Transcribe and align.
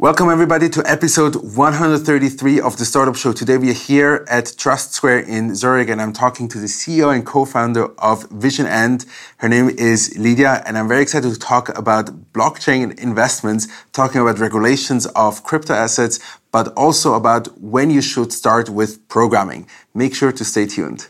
Welcome, 0.00 0.30
everybody, 0.30 0.70
to 0.70 0.82
episode 0.86 1.36
133 1.36 2.58
of 2.62 2.78
the 2.78 2.86
Startup 2.86 3.14
Show. 3.14 3.34
Today, 3.34 3.58
we 3.58 3.68
are 3.68 3.74
here 3.74 4.24
at 4.30 4.54
Trust 4.56 4.94
Square 4.94 5.26
in 5.28 5.54
Zurich, 5.54 5.90
and 5.90 6.00
I'm 6.00 6.14
talking 6.14 6.48
to 6.48 6.58
the 6.58 6.68
CEO 6.68 7.14
and 7.14 7.26
co 7.26 7.44
founder 7.44 7.88
of 8.00 8.26
vision&. 8.30 9.00
Her 9.36 9.48
name 9.50 9.68
is 9.68 10.16
Lidia, 10.16 10.62
and 10.64 10.78
I'm 10.78 10.88
very 10.88 11.02
excited 11.02 11.30
to 11.30 11.38
talk 11.38 11.68
about 11.76 12.32
blockchain 12.32 12.98
investments, 12.98 13.68
talking 13.92 14.22
about 14.22 14.38
regulations 14.38 15.04
of 15.08 15.44
crypto 15.44 15.74
assets, 15.74 16.18
but 16.50 16.68
also 16.78 17.12
about 17.12 17.60
when 17.60 17.90
you 17.90 18.00
should 18.00 18.32
start 18.32 18.70
with 18.70 19.06
programming. 19.08 19.68
Make 19.92 20.14
sure 20.14 20.32
to 20.32 20.46
stay 20.46 20.64
tuned. 20.64 21.08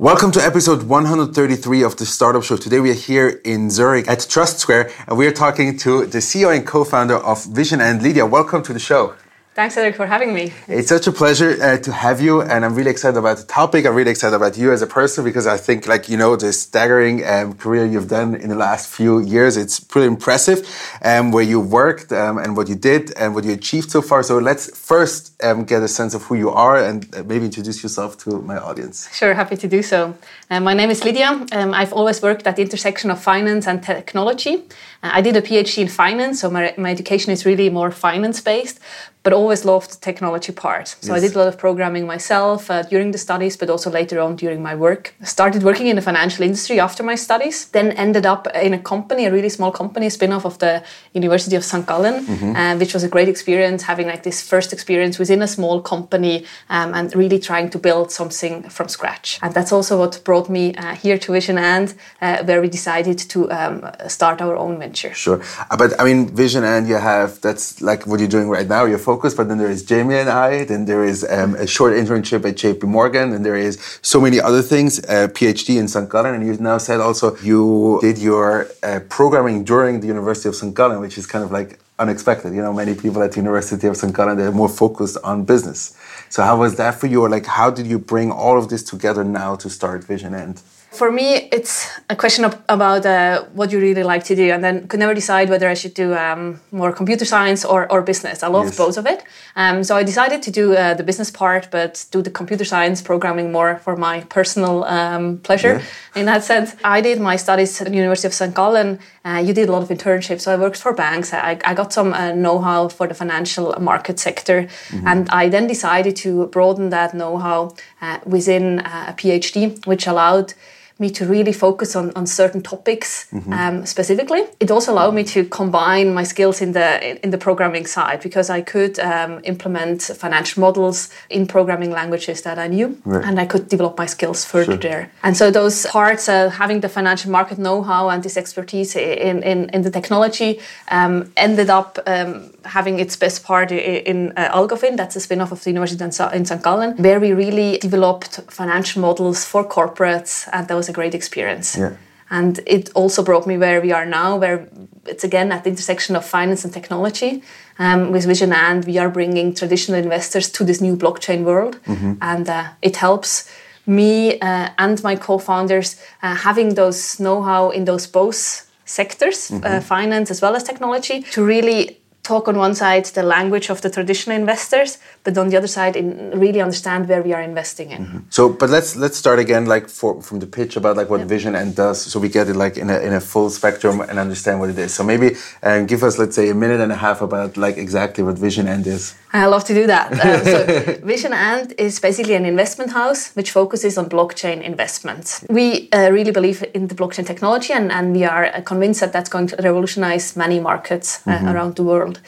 Welcome 0.00 0.30
to 0.32 0.40
episode 0.40 0.84
133 0.84 1.82
of 1.82 1.94
the 1.98 2.06
Startup 2.06 2.42
Show. 2.42 2.56
Today 2.56 2.80
we 2.80 2.90
are 2.90 2.94
here 2.94 3.38
in 3.44 3.68
Zurich 3.68 4.08
at 4.08 4.26
Trust 4.30 4.58
Square 4.58 4.90
and 5.06 5.18
we 5.18 5.26
are 5.26 5.30
talking 5.30 5.76
to 5.76 6.06
the 6.06 6.20
CEO 6.20 6.56
and 6.56 6.66
co-founder 6.66 7.16
of 7.16 7.44
Vision 7.44 7.82
and 7.82 8.02
Lidia. 8.02 8.24
Welcome 8.24 8.62
to 8.62 8.72
the 8.72 8.78
show. 8.78 9.14
Thanks, 9.52 9.74
Cedric, 9.74 9.96
for 9.96 10.06
having 10.06 10.32
me. 10.32 10.52
It's 10.68 10.88
such 10.88 11.08
a 11.08 11.12
pleasure 11.12 11.60
uh, 11.60 11.76
to 11.78 11.90
have 11.90 12.20
you, 12.20 12.40
and 12.40 12.64
I'm 12.64 12.76
really 12.76 12.92
excited 12.92 13.18
about 13.18 13.38
the 13.38 13.44
topic. 13.44 13.84
I'm 13.84 13.96
really 13.96 14.12
excited 14.12 14.36
about 14.36 14.56
you 14.56 14.70
as 14.72 14.80
a 14.80 14.86
person 14.86 15.24
because 15.24 15.48
I 15.48 15.56
think, 15.56 15.88
like 15.88 16.08
you 16.08 16.16
know, 16.16 16.36
the 16.36 16.52
staggering 16.52 17.26
um, 17.26 17.54
career 17.54 17.84
you've 17.84 18.06
done 18.06 18.36
in 18.36 18.48
the 18.48 18.54
last 18.54 18.88
few 18.88 19.18
years. 19.18 19.56
It's 19.56 19.80
pretty 19.80 20.06
impressive, 20.06 20.68
um, 21.02 21.32
where 21.32 21.42
you 21.42 21.58
worked 21.58 22.12
um, 22.12 22.38
and 22.38 22.56
what 22.56 22.68
you 22.68 22.76
did 22.76 23.12
and 23.16 23.34
what 23.34 23.42
you 23.42 23.52
achieved 23.52 23.90
so 23.90 24.00
far. 24.02 24.22
So 24.22 24.38
let's 24.38 24.70
first 24.78 25.42
um, 25.42 25.64
get 25.64 25.82
a 25.82 25.88
sense 25.88 26.14
of 26.14 26.22
who 26.22 26.36
you 26.36 26.50
are 26.50 26.76
and 26.76 27.12
uh, 27.12 27.24
maybe 27.24 27.46
introduce 27.46 27.82
yourself 27.82 28.18
to 28.18 28.40
my 28.42 28.56
audience. 28.56 29.12
Sure, 29.12 29.34
happy 29.34 29.56
to 29.56 29.66
do 29.66 29.82
so. 29.82 30.14
Um, 30.48 30.62
my 30.62 30.74
name 30.74 30.90
is 30.90 31.04
Lidia. 31.04 31.44
Um, 31.50 31.74
I've 31.74 31.92
always 31.92 32.22
worked 32.22 32.46
at 32.46 32.54
the 32.54 32.62
intersection 32.62 33.10
of 33.10 33.20
finance 33.20 33.66
and 33.66 33.82
technology. 33.82 34.62
Uh, 35.02 35.10
I 35.14 35.20
did 35.20 35.36
a 35.36 35.42
PhD 35.42 35.78
in 35.78 35.88
finance, 35.88 36.40
so 36.40 36.50
my, 36.50 36.74
my 36.76 36.90
education 36.90 37.32
is 37.32 37.46
really 37.46 37.70
more 37.70 37.90
finance 37.90 38.40
based 38.40 38.80
but 39.22 39.32
always 39.32 39.64
loved 39.64 39.90
the 39.90 40.00
technology 40.00 40.52
part. 40.52 40.88
So 40.88 41.12
yes. 41.12 41.22
I 41.22 41.26
did 41.26 41.36
a 41.36 41.38
lot 41.38 41.48
of 41.48 41.58
programming 41.58 42.06
myself 42.06 42.70
uh, 42.70 42.82
during 42.82 43.10
the 43.10 43.18
studies, 43.18 43.56
but 43.56 43.68
also 43.68 43.90
later 43.90 44.18
on 44.18 44.36
during 44.36 44.62
my 44.62 44.74
work. 44.74 45.14
Started 45.22 45.62
working 45.62 45.88
in 45.88 45.96
the 45.96 46.02
financial 46.02 46.42
industry 46.42 46.80
after 46.80 47.02
my 47.02 47.16
studies, 47.16 47.66
then 47.68 47.92
ended 47.92 48.24
up 48.24 48.46
in 48.54 48.72
a 48.72 48.78
company, 48.78 49.26
a 49.26 49.32
really 49.32 49.50
small 49.50 49.70
company, 49.70 50.06
a 50.06 50.10
spin-off 50.10 50.46
of 50.46 50.58
the 50.58 50.82
University 51.12 51.54
of 51.54 51.64
St. 51.64 51.86
Gallen, 51.86 52.24
mm-hmm. 52.24 52.56
uh, 52.56 52.76
which 52.76 52.94
was 52.94 53.04
a 53.04 53.08
great 53.08 53.28
experience, 53.28 53.82
having 53.82 54.06
like 54.06 54.22
this 54.22 54.40
first 54.40 54.72
experience 54.72 55.18
within 55.18 55.42
a 55.42 55.48
small 55.48 55.82
company 55.82 56.46
um, 56.70 56.94
and 56.94 57.14
really 57.14 57.38
trying 57.38 57.68
to 57.70 57.78
build 57.78 58.10
something 58.10 58.62
from 58.70 58.88
scratch. 58.88 59.38
And 59.42 59.52
that's 59.52 59.72
also 59.72 59.98
what 59.98 60.22
brought 60.24 60.48
me 60.48 60.74
uh, 60.76 60.94
here 60.94 61.18
to 61.18 61.32
vision&, 61.32 61.58
uh, 61.58 62.44
where 62.44 62.62
we 62.62 62.68
decided 62.68 63.18
to 63.18 63.50
um, 63.50 63.90
start 64.08 64.40
our 64.40 64.56
own 64.56 64.78
venture. 64.78 64.89
Sure. 65.14 65.42
Uh, 65.70 65.76
but 65.76 65.98
I 66.00 66.04
mean, 66.04 66.28
vision&, 66.28 66.86
you 66.86 66.96
have, 66.96 67.40
that's 67.40 67.80
like 67.80 68.06
what 68.06 68.20
you're 68.20 68.28
doing 68.28 68.48
right 68.48 68.66
now. 68.66 68.84
You're 68.84 68.98
focus, 68.98 69.34
but 69.34 69.48
then 69.48 69.58
there 69.58 69.70
is 69.70 69.84
Jamie 69.84 70.16
and 70.16 70.28
I, 70.28 70.64
then 70.64 70.84
there 70.84 71.04
is 71.04 71.24
um, 71.28 71.54
a 71.54 71.66
short 71.66 71.92
internship 71.92 72.44
at 72.48 72.56
JP 72.56 72.84
Morgan, 72.84 73.32
and 73.32 73.44
there 73.44 73.56
is 73.56 73.78
so 74.02 74.20
many 74.20 74.40
other 74.40 74.62
things, 74.62 74.98
a 75.00 75.28
PhD 75.28 75.78
in 75.78 75.88
St. 75.88 76.08
Gallen, 76.08 76.34
and 76.34 76.46
you 76.46 76.56
now 76.58 76.78
said 76.78 77.00
also 77.00 77.36
you 77.38 77.98
did 78.00 78.18
your 78.18 78.68
uh, 78.82 79.00
programming 79.08 79.64
during 79.64 80.00
the 80.00 80.06
University 80.06 80.48
of 80.48 80.54
St. 80.54 80.74
Gallen, 80.74 81.00
which 81.00 81.16
is 81.18 81.26
kind 81.26 81.44
of 81.44 81.50
like 81.52 81.78
unexpected. 81.98 82.54
You 82.54 82.62
know, 82.62 82.72
many 82.72 82.94
people 82.94 83.22
at 83.22 83.32
the 83.32 83.38
University 83.38 83.86
of 83.86 83.96
St. 83.96 84.14
Gallen, 84.14 84.36
they're 84.38 84.52
more 84.52 84.68
focused 84.68 85.18
on 85.22 85.44
business. 85.44 85.96
So 86.30 86.42
how 86.42 86.56
was 86.58 86.76
that 86.76 86.94
for 86.94 87.06
you? 87.06 87.22
Or 87.22 87.28
like, 87.28 87.46
how 87.46 87.70
did 87.70 87.86
you 87.86 87.98
bring 87.98 88.32
all 88.32 88.58
of 88.58 88.68
this 88.68 88.82
together 88.82 89.24
now 89.24 89.56
to 89.56 89.68
start 89.68 90.04
vision&? 90.04 90.56
For 90.92 91.12
me, 91.12 91.48
it's 91.52 91.88
a 92.08 92.16
question 92.16 92.44
of, 92.44 92.60
about 92.68 93.06
uh, 93.06 93.44
what 93.52 93.70
you 93.70 93.78
really 93.78 94.02
like 94.02 94.24
to 94.24 94.34
do, 94.34 94.50
and 94.50 94.62
then 94.62 94.88
could 94.88 94.98
never 94.98 95.14
decide 95.14 95.48
whether 95.48 95.68
I 95.68 95.74
should 95.74 95.94
do 95.94 96.14
um, 96.14 96.60
more 96.72 96.92
computer 96.92 97.24
science 97.24 97.64
or, 97.64 97.90
or 97.92 98.02
business. 98.02 98.42
I 98.42 98.48
love 98.48 98.66
yes. 98.66 98.76
both 98.76 98.98
of 98.98 99.06
it. 99.06 99.22
Um, 99.54 99.84
so 99.84 99.96
I 99.96 100.02
decided 100.02 100.42
to 100.42 100.50
do 100.50 100.74
uh, 100.74 100.94
the 100.94 101.04
business 101.04 101.30
part, 101.30 101.68
but 101.70 102.04
do 102.10 102.22
the 102.22 102.30
computer 102.30 102.64
science 102.64 103.02
programming 103.02 103.52
more 103.52 103.78
for 103.78 103.96
my 103.96 104.20
personal 104.22 104.82
um, 104.84 105.38
pleasure. 105.38 105.74
Yeah. 105.74 106.20
In 106.20 106.26
that 106.26 106.42
sense, 106.42 106.74
I 106.82 107.00
did 107.00 107.20
my 107.20 107.36
studies 107.36 107.80
at 107.80 107.86
the 107.86 107.94
University 107.94 108.26
of 108.26 108.34
St. 108.34 108.52
Gallen. 108.52 108.98
Uh, 109.24 109.42
you 109.46 109.54
did 109.54 109.68
a 109.68 109.72
lot 109.72 109.82
of 109.82 109.90
internships, 109.90 110.40
so 110.40 110.52
I 110.52 110.56
worked 110.56 110.76
for 110.76 110.92
banks. 110.92 111.32
I, 111.32 111.56
I 111.64 111.72
got 111.72 111.92
some 111.92 112.12
uh, 112.12 112.32
know-how 112.32 112.88
for 112.88 113.06
the 113.06 113.14
financial 113.14 113.76
market 113.78 114.18
sector, 114.18 114.62
mm-hmm. 114.64 115.06
and 115.06 115.30
I 115.30 115.48
then 115.48 115.68
decided 115.68 116.16
to 116.16 116.48
broaden 116.48 116.90
that 116.90 117.14
know-how 117.14 117.76
uh, 118.02 118.18
within 118.26 118.80
uh, 118.80 119.06
a 119.10 119.12
PhD, 119.12 119.86
which 119.86 120.08
allowed 120.08 120.54
me 121.00 121.10
to 121.10 121.24
really 121.26 121.52
focus 121.52 121.96
on, 121.96 122.12
on 122.14 122.26
certain 122.26 122.62
topics 122.62 123.26
mm-hmm. 123.32 123.52
um, 123.52 123.86
specifically. 123.86 124.42
It 124.60 124.70
also 124.70 124.92
allowed 124.92 125.14
me 125.14 125.24
to 125.24 125.44
combine 125.44 126.14
my 126.14 126.24
skills 126.24 126.60
in 126.60 126.72
the 126.72 126.88
in 127.24 127.30
the 127.30 127.38
programming 127.38 127.86
side 127.86 128.20
because 128.22 128.50
I 128.50 128.60
could 128.60 128.98
um, 128.98 129.40
implement 129.44 130.02
financial 130.02 130.60
models 130.60 131.08
in 131.28 131.46
programming 131.46 131.90
languages 131.90 132.42
that 132.42 132.58
I 132.58 132.66
knew, 132.68 133.00
right. 133.04 133.24
and 133.24 133.40
I 133.40 133.46
could 133.46 133.68
develop 133.68 133.98
my 133.98 134.06
skills 134.06 134.44
further 134.44 134.72
sure. 134.72 134.90
there. 134.90 135.10
And 135.22 135.36
so 135.36 135.50
those 135.50 135.86
parts, 135.86 136.28
uh, 136.28 136.50
having 136.50 136.80
the 136.80 136.88
financial 136.88 137.30
market 137.30 137.58
know-how 137.58 138.08
and 138.08 138.22
this 138.22 138.36
expertise 138.36 138.96
in 138.96 139.42
in, 139.42 139.70
in 139.70 139.82
the 139.82 139.90
technology, 139.90 140.60
um, 140.90 141.32
ended 141.36 141.70
up 141.70 141.98
um, 142.06 142.50
having 142.64 143.00
its 143.00 143.16
best 143.16 143.44
part 143.44 143.72
in 143.72 144.32
uh, 144.36 144.58
Algofin. 144.58 144.96
That's 144.96 145.16
a 145.16 145.20
spin-off 145.20 145.52
of 145.52 145.62
the 145.64 145.70
University 145.70 146.04
in 146.04 146.44
St. 146.44 146.62
Gallen, 146.62 146.96
where 146.96 147.20
we 147.20 147.32
really 147.32 147.78
developed 147.78 148.40
financial 148.48 149.02
models 149.02 149.44
for 149.44 149.64
corporates, 149.64 150.48
and 150.52 150.68
that 150.68 150.76
was 150.76 150.88
a 150.90 150.92
great 150.92 151.14
experience. 151.14 151.78
Yeah. 151.78 151.92
And 152.28 152.60
it 152.66 152.90
also 152.94 153.22
brought 153.22 153.46
me 153.46 153.58
where 153.58 153.80
we 153.80 153.92
are 153.92 154.06
now, 154.06 154.38
where 154.38 154.68
it's 155.04 155.24
again 155.24 155.52
at 155.52 155.64
the 155.64 155.70
intersection 155.70 156.16
of 156.16 156.24
finance 156.24 156.64
and 156.64 156.72
technology. 156.72 157.42
Um, 157.78 158.12
with 158.12 158.26
Vision 158.26 158.52
and 158.52 158.84
we 158.84 158.98
are 158.98 159.08
bringing 159.08 159.54
traditional 159.54 159.98
investors 159.98 160.50
to 160.50 160.64
this 160.64 160.80
new 160.80 160.96
blockchain 160.96 161.44
world, 161.44 161.78
mm-hmm. 161.86 162.12
and 162.20 162.48
uh, 162.48 162.64
it 162.82 162.96
helps 162.96 163.50
me 163.86 164.38
uh, 164.40 164.68
and 164.76 165.02
my 165.02 165.16
co-founders 165.16 165.96
uh, 166.22 166.34
having 166.34 166.74
those 166.74 167.18
know-how 167.18 167.70
in 167.70 167.84
those 167.86 168.06
both 168.06 168.70
sectors, 168.84 169.50
uh, 169.50 169.54
mm-hmm. 169.54 169.80
finance 169.80 170.30
as 170.30 170.42
well 170.42 170.54
as 170.54 170.62
technology, 170.62 171.22
to 171.32 171.42
really 171.42 171.99
talk 172.22 172.48
on 172.48 172.56
one 172.56 172.74
side 172.74 173.04
the 173.06 173.22
language 173.22 173.70
of 173.70 173.80
the 173.80 173.90
traditional 173.90 174.36
investors, 174.36 174.98
but 175.24 175.36
on 175.38 175.48
the 175.48 175.56
other 175.56 175.66
side, 175.66 175.96
in 175.96 176.38
really 176.38 176.60
understand 176.60 177.08
where 177.08 177.22
we 177.22 177.32
are 177.32 177.42
investing 177.42 177.90
in. 177.90 178.06
Mm-hmm. 178.06 178.18
So, 178.30 178.48
but 178.48 178.70
let's 178.70 178.96
let's 178.96 179.16
start 179.16 179.38
again, 179.38 179.66
like 179.66 179.88
for, 179.88 180.22
from 180.22 180.38
the 180.40 180.46
pitch 180.46 180.76
about 180.76 180.96
like 180.96 181.10
what 181.10 181.22
vision& 181.22 181.52
does, 181.74 182.00
so 182.00 182.20
we 182.20 182.28
get 182.28 182.48
it 182.48 182.56
like 182.56 182.76
in 182.76 182.90
a 182.90 182.98
in 182.98 183.12
a 183.12 183.20
full 183.20 183.50
spectrum 183.50 184.00
and 184.00 184.18
understand 184.18 184.60
what 184.60 184.70
it 184.70 184.78
is. 184.78 184.92
So 184.94 185.02
maybe 185.04 185.36
um, 185.62 185.86
give 185.86 186.02
us 186.02 186.18
let's 186.18 186.36
say 186.36 186.50
a 186.50 186.54
minute 186.54 186.80
and 186.80 186.92
a 186.92 186.96
half 186.96 187.22
about 187.22 187.56
like 187.56 187.76
exactly 187.76 188.22
what 188.24 188.38
vision& 188.38 188.68
is. 188.68 189.14
I 189.32 189.46
love 189.46 189.64
to 189.64 189.74
do 189.74 189.86
that. 189.86 190.12
Um, 190.12 190.44
so, 190.52 191.06
vision& 191.06 191.32
is 191.78 192.00
basically 192.00 192.34
an 192.34 192.44
investment 192.44 192.92
house 192.92 193.30
which 193.34 193.52
focuses 193.52 193.96
on 193.96 194.08
blockchain 194.08 194.62
investments. 194.62 195.44
We 195.48 195.88
uh, 195.92 196.10
really 196.10 196.32
believe 196.32 196.64
in 196.74 196.88
the 196.88 196.94
blockchain 196.94 197.26
technology, 197.26 197.72
and, 197.72 197.92
and 197.92 198.12
we 198.12 198.24
are 198.24 198.62
convinced 198.62 199.00
that 199.00 199.12
that's 199.12 199.28
going 199.28 199.46
to 199.48 199.56
revolutionize 199.56 200.36
many 200.36 200.60
markets 200.60 201.26
uh, 201.26 201.30
mm-hmm. 201.30 201.48
around 201.48 201.76
the 201.76 201.84
world. 201.84 202.20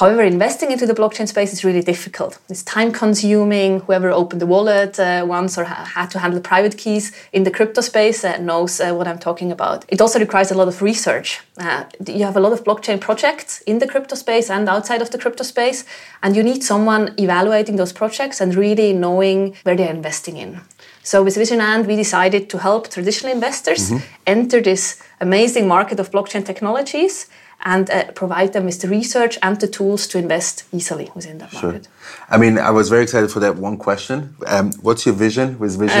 However, 0.00 0.22
investing 0.22 0.70
into 0.72 0.86
the 0.86 0.94
blockchain 0.94 1.28
space 1.28 1.52
is 1.52 1.62
really 1.62 1.82
difficult. 1.82 2.38
It's 2.48 2.62
time 2.62 2.90
consuming. 2.90 3.80
Whoever 3.80 4.08
opened 4.10 4.40
the 4.40 4.46
wallet 4.46 4.98
uh, 4.98 5.26
once 5.28 5.58
or 5.58 5.64
ha- 5.64 5.84
had 5.84 6.10
to 6.12 6.18
handle 6.18 6.40
private 6.40 6.78
keys 6.78 7.12
in 7.32 7.42
the 7.44 7.50
crypto 7.50 7.82
space 7.82 8.24
uh, 8.24 8.38
knows 8.38 8.80
uh, 8.80 8.94
what 8.94 9.06
I'm 9.06 9.18
talking 9.18 9.52
about. 9.52 9.84
It 9.88 10.00
also 10.00 10.18
requires 10.18 10.50
a 10.50 10.54
lot 10.54 10.68
of 10.68 10.80
research. 10.80 11.42
Uh, 11.58 11.84
you 12.06 12.24
have 12.24 12.38
a 12.38 12.40
lot 12.40 12.54
of 12.54 12.64
blockchain 12.64 12.98
projects 12.98 13.60
in 13.66 13.78
the 13.78 13.86
crypto 13.86 14.14
space 14.14 14.48
and 14.48 14.70
outside 14.70 15.02
of 15.02 15.10
the 15.10 15.18
crypto 15.18 15.44
space, 15.44 15.84
and 16.22 16.34
you 16.34 16.42
need 16.42 16.64
someone 16.64 17.14
evaluating 17.18 17.76
those 17.76 17.92
projects 17.92 18.40
and 18.40 18.54
really 18.54 18.94
knowing 18.94 19.54
where 19.64 19.76
they're 19.76 19.94
investing 19.94 20.38
in. 20.38 20.62
So 21.02 21.22
with 21.22 21.34
Vision 21.36 21.60
and 21.60 21.86
we 21.86 21.96
decided 21.96 22.48
to 22.48 22.58
help 22.58 22.88
traditional 22.88 23.32
investors 23.32 23.90
mm-hmm. 23.90 24.04
enter 24.26 24.62
this 24.62 25.02
amazing 25.20 25.68
market 25.68 26.00
of 26.00 26.10
blockchain 26.10 26.46
technologies 26.46 27.28
and 27.62 27.90
uh, 27.90 28.10
provide 28.12 28.52
them 28.52 28.64
with 28.64 28.80
the 28.80 28.88
research 28.88 29.38
and 29.42 29.60
the 29.60 29.68
tools 29.68 30.06
to 30.08 30.18
invest 30.18 30.64
easily 30.72 31.10
within 31.14 31.38
that 31.38 31.50
sure. 31.50 31.72
market. 31.72 31.88
I 32.28 32.38
mean, 32.38 32.58
I 32.58 32.70
was 32.70 32.88
very 32.88 33.02
excited 33.02 33.30
for 33.30 33.40
that 33.40 33.56
one 33.56 33.76
question. 33.76 34.34
Um, 34.46 34.72
what's 34.80 35.04
your 35.04 35.14
vision 35.14 35.58
with 35.58 35.78
vision&? 35.78 36.00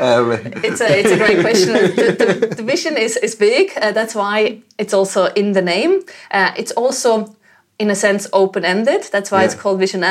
um, 0.00 0.32
it's, 0.64 0.80
a, 0.80 0.98
it's 0.98 1.12
a 1.12 1.16
great 1.16 1.40
question. 1.40 1.72
The, 1.72 2.16
the, 2.18 2.54
the 2.56 2.62
vision 2.62 2.96
is, 2.96 3.16
is 3.18 3.34
big. 3.34 3.72
Uh, 3.76 3.92
that's 3.92 4.14
why 4.14 4.62
it's 4.78 4.92
also 4.92 5.26
in 5.26 5.52
the 5.52 5.62
name. 5.62 6.02
Uh, 6.30 6.52
it's 6.56 6.72
also, 6.72 7.36
in 7.78 7.90
a 7.90 7.94
sense, 7.94 8.28
open 8.32 8.64
ended. 8.64 9.04
That's 9.12 9.30
why 9.30 9.40
yeah. 9.40 9.46
it's 9.46 9.54
called 9.54 9.78
vision& 9.78 10.02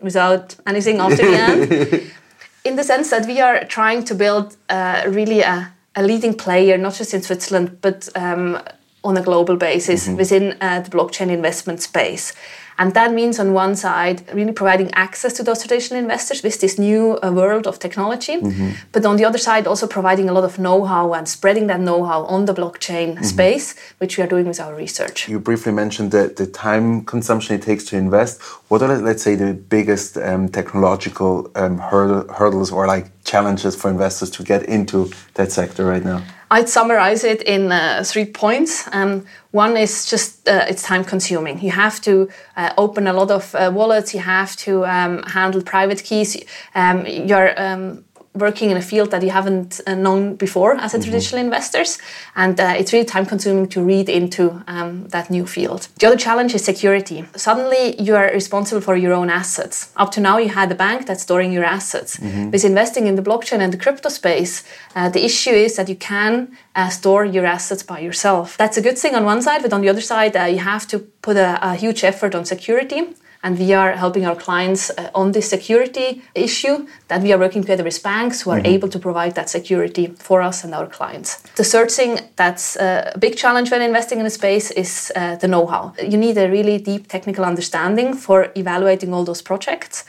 without 0.00 0.56
anything 0.66 0.98
after 0.98 1.16
the 1.16 1.36
end. 1.36 2.10
In 2.62 2.76
the 2.76 2.84
sense 2.84 3.08
that 3.08 3.24
we 3.24 3.40
are 3.40 3.64
trying 3.64 4.04
to 4.04 4.14
build 4.14 4.54
uh, 4.68 5.04
really 5.06 5.40
a 5.40 5.72
a 5.94 6.02
leading 6.02 6.34
player, 6.34 6.78
not 6.78 6.94
just 6.94 7.14
in 7.14 7.22
Switzerland, 7.22 7.78
but 7.80 8.08
um, 8.14 8.60
on 9.02 9.16
a 9.16 9.22
global 9.22 9.56
basis 9.56 10.06
mm-hmm. 10.06 10.16
within 10.16 10.56
uh, 10.60 10.80
the 10.80 10.90
blockchain 10.90 11.30
investment 11.30 11.80
space. 11.80 12.32
And 12.78 12.94
that 12.94 13.12
means, 13.12 13.38
on 13.38 13.52
one 13.52 13.76
side, 13.76 14.22
really 14.32 14.52
providing 14.52 14.90
access 14.94 15.34
to 15.34 15.42
those 15.42 15.58
traditional 15.58 16.00
investors 16.00 16.42
with 16.42 16.60
this 16.60 16.78
new 16.78 17.18
uh, 17.22 17.30
world 17.30 17.66
of 17.66 17.78
technology. 17.78 18.36
Mm-hmm. 18.36 18.70
But 18.92 19.04
on 19.04 19.16
the 19.16 19.24
other 19.26 19.36
side, 19.36 19.66
also 19.66 19.86
providing 19.86 20.30
a 20.30 20.32
lot 20.32 20.44
of 20.44 20.58
know 20.58 20.86
how 20.86 21.12
and 21.12 21.28
spreading 21.28 21.66
that 21.66 21.80
know 21.80 22.04
how 22.04 22.24
on 22.24 22.46
the 22.46 22.54
blockchain 22.54 23.16
mm-hmm. 23.16 23.24
space, 23.24 23.74
which 23.98 24.16
we 24.16 24.24
are 24.24 24.26
doing 24.26 24.46
with 24.46 24.60
our 24.60 24.74
research. 24.74 25.28
You 25.28 25.38
briefly 25.38 25.72
mentioned 25.72 26.10
the, 26.12 26.32
the 26.34 26.46
time 26.46 27.04
consumption 27.04 27.54
it 27.54 27.60
takes 27.62 27.84
to 27.86 27.98
invest. 27.98 28.40
What 28.68 28.80
are, 28.80 28.96
let's 28.96 29.22
say, 29.22 29.34
the 29.34 29.52
biggest 29.52 30.16
um, 30.16 30.48
technological 30.48 31.50
um, 31.56 31.76
hurdle, 31.76 32.32
hurdles 32.32 32.72
or 32.72 32.86
like 32.86 33.10
challenges 33.30 33.76
for 33.76 33.90
investors 33.90 34.30
to 34.30 34.42
get 34.42 34.62
into 34.64 35.10
that 35.34 35.52
sector 35.52 35.84
right 35.84 36.04
now? 36.04 36.20
I'd 36.52 36.68
summarize 36.68 37.22
it 37.22 37.42
in 37.42 37.70
uh, 37.70 38.02
three 38.04 38.24
points. 38.24 38.88
Um, 38.92 39.24
one 39.52 39.76
is 39.76 40.04
just 40.10 40.48
uh, 40.48 40.66
it's 40.68 40.82
time 40.82 41.04
consuming. 41.04 41.60
You 41.60 41.70
have 41.70 42.00
to 42.00 42.28
uh, 42.56 42.72
open 42.76 43.06
a 43.06 43.12
lot 43.12 43.30
of 43.30 43.54
uh, 43.54 43.70
wallets. 43.72 44.12
You 44.14 44.20
have 44.20 44.56
to 44.56 44.84
um, 44.84 45.22
handle 45.22 45.62
private 45.62 46.02
keys. 46.02 46.36
Um, 46.74 47.06
you're 47.06 47.52
um, 47.56 48.04
working 48.34 48.70
in 48.70 48.76
a 48.76 48.82
field 48.82 49.10
that 49.10 49.22
you 49.22 49.30
haven't 49.30 49.80
uh, 49.86 49.94
known 49.94 50.36
before 50.36 50.74
as 50.74 50.94
a 50.94 50.96
mm-hmm. 50.96 51.04
traditional 51.04 51.40
investors. 51.40 51.98
And 52.36 52.58
uh, 52.60 52.74
it's 52.78 52.92
really 52.92 53.04
time 53.04 53.26
consuming 53.26 53.68
to 53.68 53.82
read 53.82 54.08
into 54.08 54.62
um, 54.68 55.08
that 55.08 55.30
new 55.30 55.46
field. 55.46 55.88
The 55.98 56.06
other 56.06 56.16
challenge 56.16 56.54
is 56.54 56.64
security. 56.64 57.24
Suddenly 57.34 58.00
you 58.00 58.14
are 58.14 58.30
responsible 58.32 58.80
for 58.80 58.96
your 58.96 59.12
own 59.12 59.30
assets. 59.30 59.92
Up 59.96 60.12
to 60.12 60.20
now 60.20 60.38
you 60.38 60.48
had 60.48 60.70
a 60.70 60.76
bank 60.76 61.06
that's 61.06 61.22
storing 61.22 61.52
your 61.52 61.64
assets. 61.64 62.18
Mm-hmm. 62.20 62.50
with 62.50 62.64
investing 62.64 63.06
in 63.06 63.14
the 63.16 63.22
blockchain 63.22 63.60
and 63.60 63.72
the 63.72 63.76
crypto 63.76 64.08
space 64.08 64.64
uh, 64.94 65.08
the 65.08 65.24
issue 65.24 65.50
is 65.50 65.76
that 65.76 65.88
you 65.88 65.96
can 65.96 66.56
uh, 66.74 66.88
store 66.88 67.24
your 67.24 67.46
assets 67.46 67.82
by 67.82 67.98
yourself. 68.00 68.56
That's 68.56 68.76
a 68.76 68.82
good 68.82 68.98
thing 68.98 69.14
on 69.14 69.24
one 69.24 69.42
side 69.42 69.62
but 69.62 69.72
on 69.72 69.80
the 69.80 69.88
other 69.88 70.00
side 70.00 70.36
uh, 70.36 70.44
you 70.44 70.58
have 70.58 70.86
to 70.88 70.98
put 70.98 71.36
a, 71.36 71.58
a 71.62 71.74
huge 71.74 72.04
effort 72.04 72.34
on 72.34 72.44
security 72.44 73.14
and 73.42 73.58
we 73.58 73.72
are 73.72 73.92
helping 73.92 74.26
our 74.26 74.36
clients 74.36 74.90
uh, 74.90 75.10
on 75.14 75.32
this 75.32 75.48
security 75.48 76.22
issue 76.34 76.86
that 77.08 77.22
we 77.22 77.32
are 77.32 77.38
working 77.38 77.62
together 77.62 77.84
with 77.84 78.02
banks 78.02 78.42
who 78.42 78.50
are 78.50 78.58
mm-hmm. 78.58 78.74
able 78.74 78.88
to 78.88 78.98
provide 78.98 79.34
that 79.34 79.48
security 79.48 80.08
for 80.18 80.42
us 80.42 80.64
and 80.64 80.74
our 80.74 80.86
clients. 80.86 81.36
The 81.56 81.64
third 81.64 81.90
thing 81.90 82.20
that's 82.36 82.76
uh, 82.76 83.12
a 83.14 83.18
big 83.18 83.36
challenge 83.36 83.70
when 83.70 83.82
investing 83.82 84.20
in 84.20 84.26
a 84.26 84.30
space 84.30 84.70
is 84.70 85.12
uh, 85.16 85.36
the 85.36 85.48
know 85.48 85.66
how. 85.66 85.94
You 86.02 86.18
need 86.18 86.36
a 86.38 86.50
really 86.50 86.78
deep 86.78 87.08
technical 87.08 87.44
understanding 87.44 88.14
for 88.14 88.50
evaluating 88.54 89.14
all 89.14 89.24
those 89.24 89.42
projects 89.42 90.04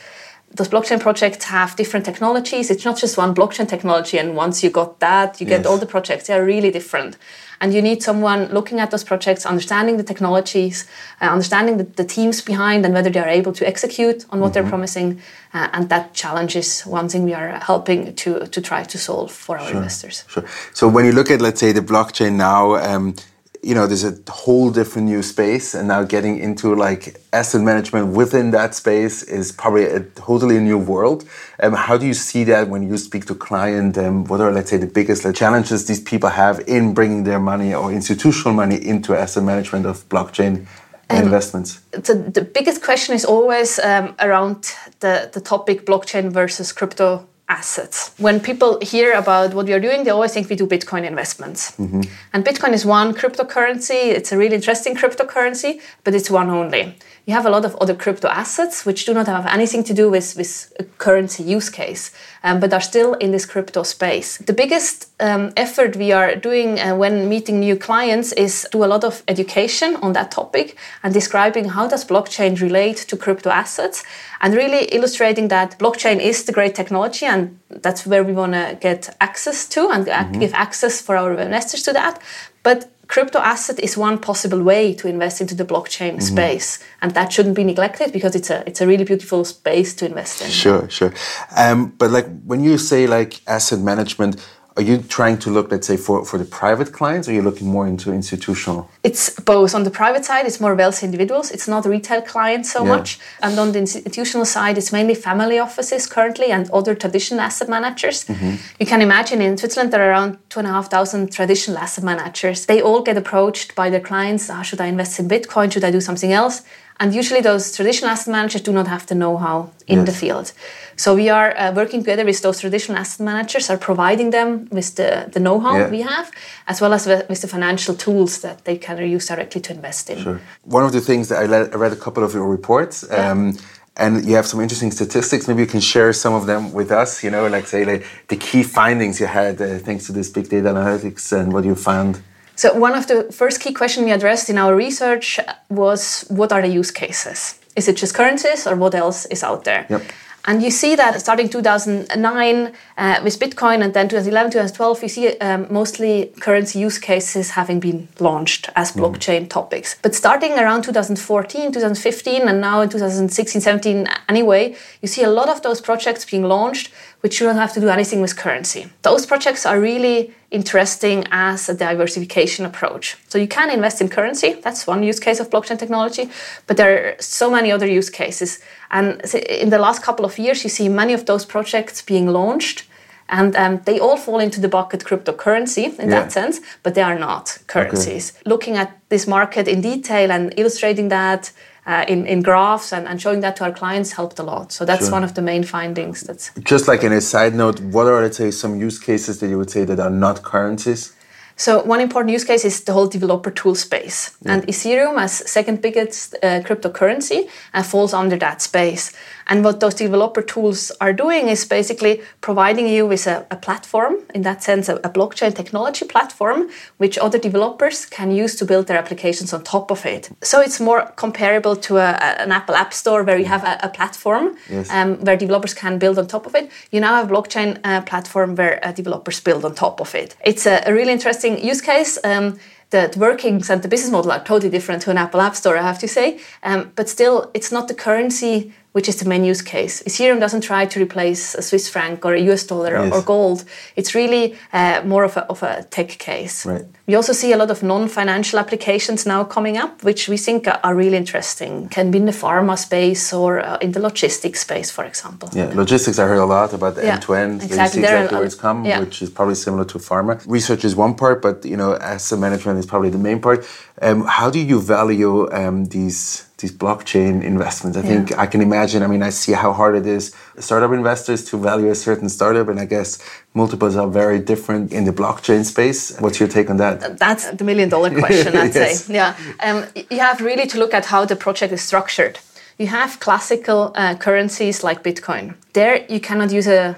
those 0.53 0.68
blockchain 0.68 1.00
projects 1.00 1.45
have 1.45 1.75
different 1.75 2.06
technologies. 2.06 2.69
It's 2.69 2.83
not 2.83 2.98
just 2.98 3.18
one 3.18 3.33
blockchain 3.33 3.68
technology, 3.68 4.18
and 4.18 4.36
once 4.36 4.63
you 4.63 4.69
got 4.69 5.00
that, 5.00 5.39
you 5.39 5.48
get 5.48 5.62
yes. 5.62 5.65
all 5.65 5.77
the 5.77 5.86
projects. 5.86 6.27
They 6.27 6.33
are 6.33 6.44
really 6.44 6.71
different. 6.71 7.18
And 7.62 7.74
you 7.75 7.81
need 7.81 8.01
someone 8.01 8.48
looking 8.51 8.80
at 8.80 8.89
those 8.89 9.03
projects, 9.03 9.45
understanding 9.45 9.98
the 9.98 10.03
technologies, 10.03 10.88
uh, 11.21 11.25
understanding 11.25 11.77
the, 11.77 11.83
the, 11.83 12.03
teams 12.03 12.42
behind, 12.42 12.83
and 12.86 12.94
whether 12.94 13.12
they 13.12 13.19
are 13.19 13.30
able 13.30 13.53
to 13.53 13.68
execute 13.68 14.25
on 14.31 14.39
what 14.39 14.48
mm-hmm. 14.48 14.53
they're 14.53 14.69
promising. 14.69 15.21
Uh, 15.53 15.69
and 15.74 15.88
that 15.89 16.13
challenge 16.15 16.56
is 16.56 16.81
one 16.81 17.07
thing 17.07 17.24
we 17.24 17.36
are 17.36 17.59
helping 17.59 18.15
to, 18.15 18.47
to 18.47 18.62
try 18.62 18.83
to 18.83 18.97
solve 18.97 19.31
for 19.31 19.59
our 19.59 19.68
sure, 19.68 19.77
investors. 19.77 20.25
Sure. 20.27 20.44
So 20.74 20.88
when 20.88 21.06
you 21.06 21.12
look 21.12 21.30
at, 21.30 21.39
let's 21.39 21.59
say, 21.59 21.71
the 21.71 21.81
blockchain 21.81 22.33
now, 22.33 22.75
um, 22.75 23.15
you 23.63 23.75
know 23.75 23.86
there's 23.86 24.04
a 24.04 24.18
whole 24.30 24.72
different 24.72 25.08
new 25.08 25.22
space 25.22 25.75
and 25.75 25.88
now 25.88 26.04
getting 26.04 26.40
into 26.40 26.74
like 26.74 27.22
asset 27.31 27.62
management 27.62 28.08
within 28.08 28.52
that 28.52 28.74
space 28.74 29.22
is 29.24 29.52
probably 29.52 29.86
a 29.86 30.00
totally 30.00 30.60
new 30.60 30.80
world. 30.80 31.25
Um, 31.62 31.74
how 31.74 31.98
do 31.98 32.08
you 32.08 32.16
see 32.16 32.44
that 32.46 32.69
when 32.69 32.81
you 32.81 32.98
speak 32.98 33.25
to 33.25 33.36
client 33.36 33.98
um, 33.98 34.25
what 34.25 34.42
are 34.42 34.52
let's 34.52 34.72
say 34.72 34.78
the 34.78 34.88
biggest 34.88 35.25
like, 35.25 35.36
challenges 35.36 35.86
these 35.86 36.02
people 36.02 36.30
have 36.30 36.60
in 36.68 36.94
bringing 36.94 37.24
their 37.24 37.40
money 37.40 37.74
or 37.74 37.92
institutional 37.92 38.54
money 38.54 38.78
into 38.84 39.16
asset 39.16 39.44
management 39.44 39.86
of 39.86 40.10
blockchain 40.10 40.66
um, 41.12 41.24
investments? 41.24 41.81
So 42.04 42.16
the 42.16 42.42
biggest 42.42 42.81
question 42.81 43.14
is 43.14 43.25
always 43.25 43.78
um, 43.80 44.16
around 44.19 44.74
the, 45.02 45.30
the 45.31 45.42
topic 45.42 45.86
blockchain 45.86 46.31
versus 46.31 46.72
crypto 46.72 47.28
assets. 47.57 47.98
When 48.18 48.39
people 48.39 48.71
hear 48.94 49.09
about 49.24 49.53
what 49.53 49.65
we 49.69 49.74
are 49.77 49.83
doing, 49.88 50.00
they 50.03 50.13
always 50.18 50.33
think 50.33 50.50
we 50.50 50.56
do 50.63 50.68
Bitcoin 50.75 51.03
investments. 51.13 51.62
Mm-hmm. 51.71 52.01
And 52.33 52.39
Bitcoin 52.50 52.74
is 52.77 52.83
one 52.86 53.09
cryptocurrency. 53.13 54.01
It's 54.18 54.31
a 54.31 54.38
really 54.42 54.56
interesting 54.62 54.94
cryptocurrency, 55.01 55.71
but 56.03 56.12
it's 56.18 56.30
one 56.30 56.50
only 56.50 56.83
you 57.25 57.33
have 57.33 57.45
a 57.45 57.50
lot 57.50 57.65
of 57.65 57.75
other 57.75 57.94
crypto 57.94 58.27
assets 58.27 58.85
which 58.85 59.06
do 59.06 59.13
not 59.13 59.27
have 59.27 59.45
anything 59.45 59.83
to 59.83 59.94
do 59.94 60.09
with, 60.09 60.35
with 60.35 60.73
a 60.79 60.83
currency 60.97 61.44
use 61.44 61.69
case, 61.69 62.12
um, 62.44 62.59
but 62.59 62.73
are 62.73 62.81
still 62.81 63.13
in 63.15 63.31
this 63.31 63.45
crypto 63.45 63.83
space. 63.83 64.38
The 64.38 64.53
biggest 64.53 65.12
um, 65.19 65.53
effort 65.56 65.95
we 65.95 66.12
are 66.12 66.35
doing 66.35 66.79
uh, 66.79 66.95
when 66.95 67.29
meeting 67.29 67.59
new 67.59 67.75
clients 67.75 68.31
is 68.33 68.68
do 68.71 68.83
a 68.83 68.88
lot 68.88 69.03
of 69.03 69.21
education 69.27 69.97
on 69.97 70.13
that 70.13 70.31
topic 70.31 70.77
and 71.03 71.13
describing 71.13 71.69
how 71.69 71.88
does 71.88 72.03
blockchain 72.06 72.59
relate 72.59 72.97
to 72.97 73.15
crypto 73.15 73.51
assets 73.51 74.03
and 74.41 74.56
really 74.56 74.85
illustrating 74.85 75.50
that 75.50 75.77
blockchain 75.77 76.19
is 76.19 76.45
the 76.45 76.51
great 76.51 76.73
technology 76.73 77.27
and 77.27 77.59
that's 77.69 78.06
where 78.07 78.23
we 78.23 78.33
want 78.33 78.53
to 78.53 78.77
get 78.81 79.15
access 79.21 79.68
to 79.68 79.89
and 79.89 80.07
mm-hmm. 80.07 80.39
give 80.39 80.53
access 80.56 81.01
for 81.01 81.15
our 81.15 81.33
investors 81.33 81.83
to 81.83 81.94
that. 81.94 82.19
But 82.63 82.91
crypto 83.12 83.40
asset 83.40 83.78
is 83.80 83.98
one 83.98 84.18
possible 84.18 84.63
way 84.63 84.94
to 84.94 85.08
invest 85.08 85.42
into 85.42 85.54
the 85.54 85.66
blockchain 85.66 86.13
mm-hmm. 86.13 86.36
space, 86.36 86.80
and 87.02 87.13
that 87.13 87.31
shouldn't 87.34 87.56
be 87.56 87.63
neglected 87.63 88.12
because 88.13 88.36
it's 88.36 88.50
a 88.50 88.63
it's 88.66 88.81
a 88.81 88.88
really 88.88 89.04
beautiful 89.04 89.44
space 89.46 89.94
to 89.96 90.06
invest 90.06 90.42
in. 90.42 90.50
Sure, 90.50 90.90
sure. 90.90 91.13
Um, 91.58 91.94
but 92.00 92.10
like 92.10 92.28
when 92.46 92.63
you 92.63 92.78
say 92.78 93.08
like 93.08 93.42
asset 93.48 93.80
management, 93.80 94.38
are 94.81 94.86
you 94.86 94.98
trying 94.98 95.38
to 95.39 95.50
look, 95.50 95.72
let's 95.72 95.88
say, 95.88 95.98
for, 95.98 96.25
for 96.25 96.38
the 96.38 96.45
private 96.45 96.92
clients, 96.92 97.28
or 97.28 97.31
are 97.31 97.36
you 97.36 97.42
looking 97.42 97.68
more 97.68 97.88
into 97.88 98.12
institutional? 98.12 98.89
It's 99.04 99.30
both. 99.39 99.74
On 99.75 99.83
the 99.83 99.92
private 99.92 100.25
side, 100.25 100.45
it's 100.45 100.60
more 100.60 100.75
wealthy 100.75 101.06
individuals. 101.06 101.51
It's 101.51 101.68
not 101.68 101.86
retail 101.86 102.22
clients 102.22 102.72
so 102.72 102.83
yeah. 102.83 102.95
much. 102.95 103.19
And 103.42 103.57
on 103.60 103.72
the 103.72 103.80
institutional 103.80 104.45
side, 104.45 104.78
it's 104.78 104.92
mainly 104.92 105.16
family 105.16 105.60
offices 105.60 106.07
currently 106.07 106.48
and 106.51 106.69
other 106.72 106.95
traditional 106.95 107.42
asset 107.42 107.69
managers. 107.69 108.25
Mm-hmm. 108.25 108.56
You 108.80 108.86
can 108.86 109.01
imagine 109.01 109.42
in 109.42 109.57
Switzerland, 109.57 109.92
there 109.94 110.04
are 110.04 110.12
around 110.12 110.38
2,500 110.50 111.31
traditional 111.31 111.78
asset 111.78 112.04
managers. 112.04 112.66
They 112.66 112.81
all 112.81 113.01
get 113.01 113.18
approached 113.18 113.75
by 113.75 113.89
their 113.89 114.00
clients 114.00 114.50
oh, 114.50 114.63
should 114.63 114.81
I 114.81 114.88
invest 114.88 115.19
in 115.19 115.28
Bitcoin? 115.28 115.72
Should 115.72 115.83
I 115.83 115.92
do 115.92 116.01
something 116.01 116.31
else? 116.31 116.63
And 117.01 117.15
usually, 117.15 117.42
those 117.42 117.75
traditional 117.75 118.12
asset 118.12 118.31
managers 118.31 118.62
do 118.62 118.71
not 118.71 118.88
have 118.88 119.03
the 119.07 119.15
know 119.15 119.36
how 119.38 119.57
in 119.88 120.00
yes. 120.00 120.06
the 120.09 120.15
field. 120.21 120.53
So 120.95 121.15
we 121.15 121.30
are 121.30 121.50
uh, 121.57 121.74
working 121.74 122.01
together 122.03 122.25
with 122.25 122.39
those 122.42 122.59
traditional 122.59 122.98
asset 123.00 123.25
managers, 123.25 123.71
are 123.71 123.77
providing 123.77 124.30
them 124.30 124.68
with 124.69 124.89
the, 125.00 125.27
the 125.33 125.39
know-how 125.39 125.75
yeah. 125.77 125.89
we 125.89 126.01
have, 126.01 126.31
as 126.68 126.80
well 126.80 126.94
as 126.94 127.07
with 127.07 127.42
the 127.42 127.48
financial 127.48 127.95
tools 127.95 128.42
that 128.42 128.65
they 128.65 128.77
can 128.77 128.97
use 128.99 129.26
directly 129.26 129.61
to 129.61 129.73
invest 129.73 130.11
in. 130.11 130.19
Sure. 130.19 130.40
One 130.64 130.83
of 130.83 130.92
the 130.92 131.02
things 131.02 131.30
that 131.30 131.37
I, 131.44 131.45
I 131.45 131.76
read 131.83 131.92
a 131.92 132.02
couple 132.06 132.23
of 132.23 132.35
your 132.35 132.47
reports. 132.47 133.04
Um, 133.11 133.49
yeah. 133.49 133.61
And 133.97 134.26
you 134.26 134.35
have 134.35 134.45
some 134.45 134.61
interesting 134.61 134.92
statistics. 134.92 135.47
Maybe 135.47 135.61
you 135.61 135.71
can 135.76 135.81
share 135.81 136.14
some 136.14 136.33
of 136.33 136.45
them 136.45 136.71
with 136.71 136.92
us. 136.92 137.23
You 137.23 137.31
know, 137.31 137.47
like 137.47 137.66
say 137.68 137.83
like 137.83 138.06
the 138.28 138.37
key 138.37 138.64
findings 138.64 139.19
you 139.19 139.26
had 139.26 139.61
uh, 139.61 139.80
thanks 139.80 140.06
to 140.06 140.14
this 140.14 140.30
big 140.30 140.47
data 140.49 140.69
analytics 140.69 141.33
and 141.37 141.52
what 141.52 141.66
you 141.66 141.76
found. 141.76 142.21
So 142.61 142.71
one 142.75 142.94
of 142.94 143.07
the 143.07 143.23
first 143.31 143.59
key 143.59 143.73
questions 143.73 144.06
we 144.06 144.11
addressed 144.11 144.47
in 144.47 144.59
our 144.59 144.75
research 144.75 145.39
was 145.69 146.25
what 146.30 146.51
are 146.51 146.61
the 146.61 146.68
use 146.68 146.91
cases? 146.91 147.59
Is 147.75 147.87
it 147.87 147.97
just 147.97 148.13
currencies 148.13 148.68
or 148.68 148.75
what 148.75 148.94
else 148.94 149.25
is 149.31 149.41
out 149.41 149.63
there? 149.63 149.87
Yep. 149.89 150.03
And 150.45 150.61
you 150.61 150.69
see 150.69 150.95
that 150.95 151.19
starting 151.19 151.49
2009 151.49 152.73
uh, 152.97 153.21
with 153.23 153.39
Bitcoin 153.39 153.83
and 153.83 153.94
then 153.95 154.09
2011, 154.09 154.51
2012, 154.51 155.03
you 155.03 155.09
see 155.09 155.37
um, 155.39 155.68
mostly 155.71 156.31
currency 156.39 156.77
use 156.77 156.99
cases 156.99 157.51
having 157.51 157.80
been 157.80 158.07
launched 158.19 158.69
as 158.75 158.91
mm. 158.91 159.01
blockchain 159.01 159.45
mm. 159.45 159.49
topics. 159.49 159.95
But 160.01 160.13
starting 160.13 160.53
around 160.53 160.83
2014, 160.83 161.71
2015, 161.71 162.47
and 162.47 162.61
now 162.61 162.81
in 162.81 162.89
2016, 162.89 163.61
17 163.61 164.07
anyway, 164.30 164.75
you 165.01 165.07
see 165.07 165.23
a 165.23 165.30
lot 165.30 165.49
of 165.49 165.63
those 165.63 165.81
projects 165.81 166.25
being 166.25 166.44
launched 166.44 166.91
which 167.21 167.40
you 167.40 167.47
don't 167.47 167.57
have 167.57 167.73
to 167.73 167.80
do 167.80 167.90
anything 167.90 168.21
with 168.21 168.35
currency. 168.35 168.87
Those 169.04 169.25
projects 169.25 169.66
are 169.66 169.80
really 169.80 170.33
interesting 170.49 171.23
as 171.31 171.69
a 171.69 171.73
diversification 171.73 172.66
approach. 172.66 173.18
So 173.30 173.37
you 173.37 173.47
can 173.47 173.69
invest 173.69 174.01
in 174.01 174.09
currency, 174.09 174.54
that's 174.61 174.85
one 174.85 175.01
use 175.04 175.19
case 175.19 175.40
of 175.40 175.49
blockchain 175.49 175.80
technology, 175.80 176.30
but 176.68 176.78
there 176.78 176.92
are 176.97 177.21
so 177.21 177.49
many 177.49 177.71
other 177.71 177.87
use 177.87 178.09
cases. 178.09 178.59
And 178.90 179.21
in 179.33 179.69
the 179.69 179.80
last 179.80 180.04
couple 180.04 180.25
of 180.25 180.37
years, 180.37 180.63
you 180.63 180.69
see 180.69 180.90
many 180.90 181.13
of 181.13 181.25
those 181.25 181.45
projects 181.45 182.01
being 182.01 182.28
launched. 182.28 182.87
And 183.30 183.56
um, 183.56 183.81
they 183.85 183.97
all 183.97 184.18
fall 184.18 184.42
into 184.42 184.59
the 184.59 184.68
bucket 184.68 185.06
cryptocurrency 185.06 185.97
in 185.99 186.09
yeah. 186.09 186.19
that 186.19 186.33
sense, 186.33 186.59
but 186.83 186.95
they 186.95 187.01
are 187.01 187.18
not 187.18 187.59
currencies. 187.68 188.33
Okay. 188.33 188.49
Looking 188.49 188.75
at 188.75 188.99
this 189.07 189.25
market 189.25 189.69
in 189.69 189.80
detail 189.80 190.31
and 190.31 190.54
illustrating 190.57 191.07
that, 191.09 191.54
uh, 191.85 192.06
in, 192.07 192.26
in 192.26 192.42
graphs 192.42 192.94
and, 192.94 193.07
and 193.07 193.21
showing 193.21 193.40
that 193.42 193.56
to 193.56 193.64
our 193.64 193.71
clients 193.71 194.11
helped 194.14 194.40
a 194.40 194.44
lot. 194.44 194.71
So 194.71 194.85
that's 194.85 195.06
sure. 195.06 195.11
one 195.11 195.23
of 195.23 195.33
the 195.33 195.42
main 195.42 195.64
findings. 195.64 196.21
That's 196.21 196.52
just 196.64 196.88
like 196.88 197.04
in 197.04 197.11
a 197.11 197.21
side 197.21 197.56
note. 197.56 197.80
What 197.80 198.07
are 198.07 198.21
let's 198.21 198.38
say 198.38 198.52
some 198.52 198.80
use 198.80 199.00
cases 199.00 199.40
that 199.40 199.47
you 199.47 199.57
would 199.57 199.71
say 199.71 199.85
that 199.85 200.00
are 200.00 200.09
not 200.09 200.44
currencies? 200.44 201.16
So 201.56 201.83
one 201.83 202.02
important 202.02 202.31
use 202.31 202.44
case 202.44 202.66
is 202.66 202.83
the 202.85 202.94
whole 202.94 203.07
developer 203.07 203.52
tool 203.52 203.76
space, 203.76 204.35
yeah. 204.42 204.54
and 204.54 204.68
Ethereum, 204.68 205.19
as 205.19 205.47
second 205.50 205.81
biggest 205.81 206.33
uh, 206.42 206.61
cryptocurrency, 206.61 207.50
uh, 207.73 207.83
falls 207.83 208.14
under 208.14 208.35
that 208.38 208.64
space. 208.64 209.14
And 209.48 209.64
what 209.64 209.80
those 209.80 209.95
developer 209.95 210.42
tools 210.42 210.92
are 211.02 211.14
doing 211.14 211.50
is 211.50 211.66
basically 211.66 212.21
providing 212.42 212.88
you 212.88 213.06
with 213.07 213.28
a, 213.28 213.45
a 213.52 213.56
platform, 213.56 214.16
in 214.33 214.42
that 214.44 214.64
sense, 214.64 214.90
a, 214.90 214.95
a, 214.98 215.10
blockchain 215.10 215.54
technology 215.54 216.06
platform, 216.06 216.69
which 216.98 217.18
other 217.18 217.38
developers 217.38 218.06
can 218.06 218.31
use 218.31 218.56
to 218.56 218.66
build 218.66 218.88
their 218.88 218.98
applications 218.98 219.54
on 219.54 219.64
top 219.64 219.92
of 219.92 220.06
it. 220.06 220.30
So 220.42 220.62
it's 220.62 220.80
more 220.80 221.12
comparable 221.16 221.76
to 221.76 221.98
a, 221.98 222.12
an 222.40 222.52
Apple 222.52 222.76
App 222.76 222.94
Store 222.94 223.24
where 223.24 223.38
you 223.38 223.45
have 223.45 223.64
a, 223.64 223.92
platform 223.92 224.56
yes. 224.69 224.90
um, 224.90 225.18
where 225.26 225.36
developers 225.36 225.74
can 225.74 225.98
build 225.98 226.18
on 226.18 226.26
top 226.26 226.45
of 226.45 226.56
it. 226.56 226.71
You 226.92 227.02
now 227.02 227.16
have 227.16 227.30
a 227.30 227.33
blockchain 227.33 227.80
uh, 227.83 228.02
platform 228.02 228.56
where 228.56 228.80
uh, 228.86 228.92
developers 228.94 229.42
build 229.42 229.66
on 229.66 229.76
top 229.76 230.00
of 230.00 230.16
it. 230.16 230.36
It's 230.45 230.66
a, 230.66 230.81
really 230.88 231.12
interesting 231.12 231.64
use 231.64 231.81
case. 231.81 232.18
Um, 232.24 232.57
the 232.92 233.14
workings 233.18 233.69
and 233.69 233.81
the 233.81 233.88
business 233.88 234.12
model 234.12 234.31
are 234.31 234.44
totally 234.44 234.69
different 234.69 235.02
to 235.04 235.12
an 235.12 235.18
Apple 235.18 235.42
App 235.42 235.56
Store, 235.56 235.78
I 235.78 235.81
have 235.81 236.00
to 236.00 236.07
say. 236.07 236.40
Um, 236.62 236.92
but 236.95 237.10
still, 237.10 237.50
it's 237.54 237.71
not 237.71 237.88
the 237.88 237.94
currency 237.94 238.74
which 238.94 239.07
is 239.07 239.16
the 239.18 239.28
main 239.28 239.44
use 239.44 239.62
case. 239.62 240.04
Ethereum 240.04 240.40
doesn't 240.40 240.62
try 240.62 240.86
to 240.86 241.02
replace 241.02 241.56
a 241.56 241.62
Swiss 241.62 241.90
franc 241.90 242.26
or 242.26 242.33
a 242.33 242.42
US 242.52 242.64
dollar 242.66 242.92
yes. 242.92 243.14
or 243.14 243.21
gold. 243.21 243.64
It's 243.95 244.14
really 244.14 244.56
uh, 244.74 245.02
more 245.06 245.24
of 245.24 245.38
a, 245.38 245.45
of 245.45 245.64
a 245.64 245.83
tech 245.83 246.10
case. 246.10 246.66
Right. 246.66 246.86
We 247.07 247.16
also 247.16 247.33
see 247.33 247.54
a 247.54 247.57
lot 247.57 247.71
of 247.71 247.83
non 247.83 248.07
financial 248.07 248.60
applications 248.60 249.26
now 249.26 249.44
coming 249.44 249.78
up, 249.78 250.04
which 250.04 250.28
we 250.28 250.38
think 250.38 250.68
are 250.68 250.95
really 250.95 251.18
interesting. 251.18 251.90
Can 251.90 252.12
be 252.12 252.18
in 252.18 252.26
the 252.26 252.31
pharma 252.31 252.78
space 252.78 253.33
or 253.33 253.60
uh, 253.60 253.78
in 253.78 253.92
the 253.94 254.00
logistics 254.00 254.62
space, 254.62 254.92
for 254.92 255.06
example. 255.06 255.50
Yeah, 255.54 255.71
logistics, 255.74 256.19
I 256.19 256.28
heard 256.28 256.40
a 256.40 256.45
lot 256.45 256.74
about 256.74 256.95
the 256.95 257.06
end 257.06 257.21
to 257.24 257.33
end. 257.33 257.64
Exactly. 257.64 258.02
Exactly 258.02 258.38
where 258.38 258.45
it's 258.45 258.56
come, 258.56 258.86
yeah. 258.86 259.00
which 259.00 259.21
is 259.21 259.30
probably 259.30 259.56
similar 259.56 259.86
to 259.86 259.98
pharma. 260.00 260.42
Research 260.48 260.83
is 260.83 260.95
one 260.95 261.16
part, 261.16 261.42
but 261.42 261.66
you 261.66 261.78
know, 261.78 261.95
asset 261.95 262.40
management 262.40 262.80
is 262.80 262.86
probably 262.86 263.10
the 263.10 263.18
main 263.18 263.40
part. 263.40 263.66
Um, 264.02 264.26
how 264.26 264.50
do 264.50 264.60
you 264.60 264.81
value 264.81 265.52
um, 265.52 265.86
these? 265.86 266.48
These 266.61 266.71
blockchain 266.71 267.44
investments. 267.44 267.97
I 267.97 268.01
yeah. 268.01 268.07
think 268.07 268.37
I 268.37 268.45
can 268.45 268.61
imagine. 268.61 269.03
I 269.03 269.07
mean, 269.07 269.23
I 269.23 269.30
see 269.30 269.53
how 269.53 269.73
hard 269.73 269.95
it 269.95 270.06
is 270.06 270.35
startup 270.59 270.91
investors 270.91 271.44
to 271.49 271.57
value 271.57 271.89
a 271.89 271.95
certain 271.95 272.30
startup, 272.30 272.68
and 272.69 272.80
I 272.80 272.85
guess 272.85 273.09
multiples 273.53 273.95
are 273.95 274.07
very 274.07 274.39
different 274.39 274.94
in 274.94 275.03
the 275.06 275.11
blockchain 275.11 275.65
space. 275.65 276.18
What's 276.19 276.39
your 276.39 276.49
take 276.49 276.69
on 276.69 276.77
that? 276.77 277.18
That's 277.18 277.49
the 277.51 277.63
million 277.63 277.89
dollar 277.89 278.11
question, 278.23 278.56
I'd 278.56 278.75
yes. 278.75 279.06
say. 279.06 279.13
Yeah, 279.13 279.35
um, 279.61 279.85
you 280.09 280.19
have 280.19 280.41
really 280.41 280.68
to 280.68 280.77
look 280.77 280.94
at 280.94 281.06
how 281.06 281.25
the 281.25 281.35
project 281.35 281.73
is 281.73 281.81
structured. 281.81 282.39
You 282.77 282.87
have 282.87 283.19
classical 283.19 283.91
uh, 283.95 284.15
currencies 284.15 284.83
like 284.83 285.03
Bitcoin. 285.03 285.56
There, 285.73 286.06
you 286.09 286.19
cannot 286.19 286.51
use 286.51 286.68
a 286.68 286.95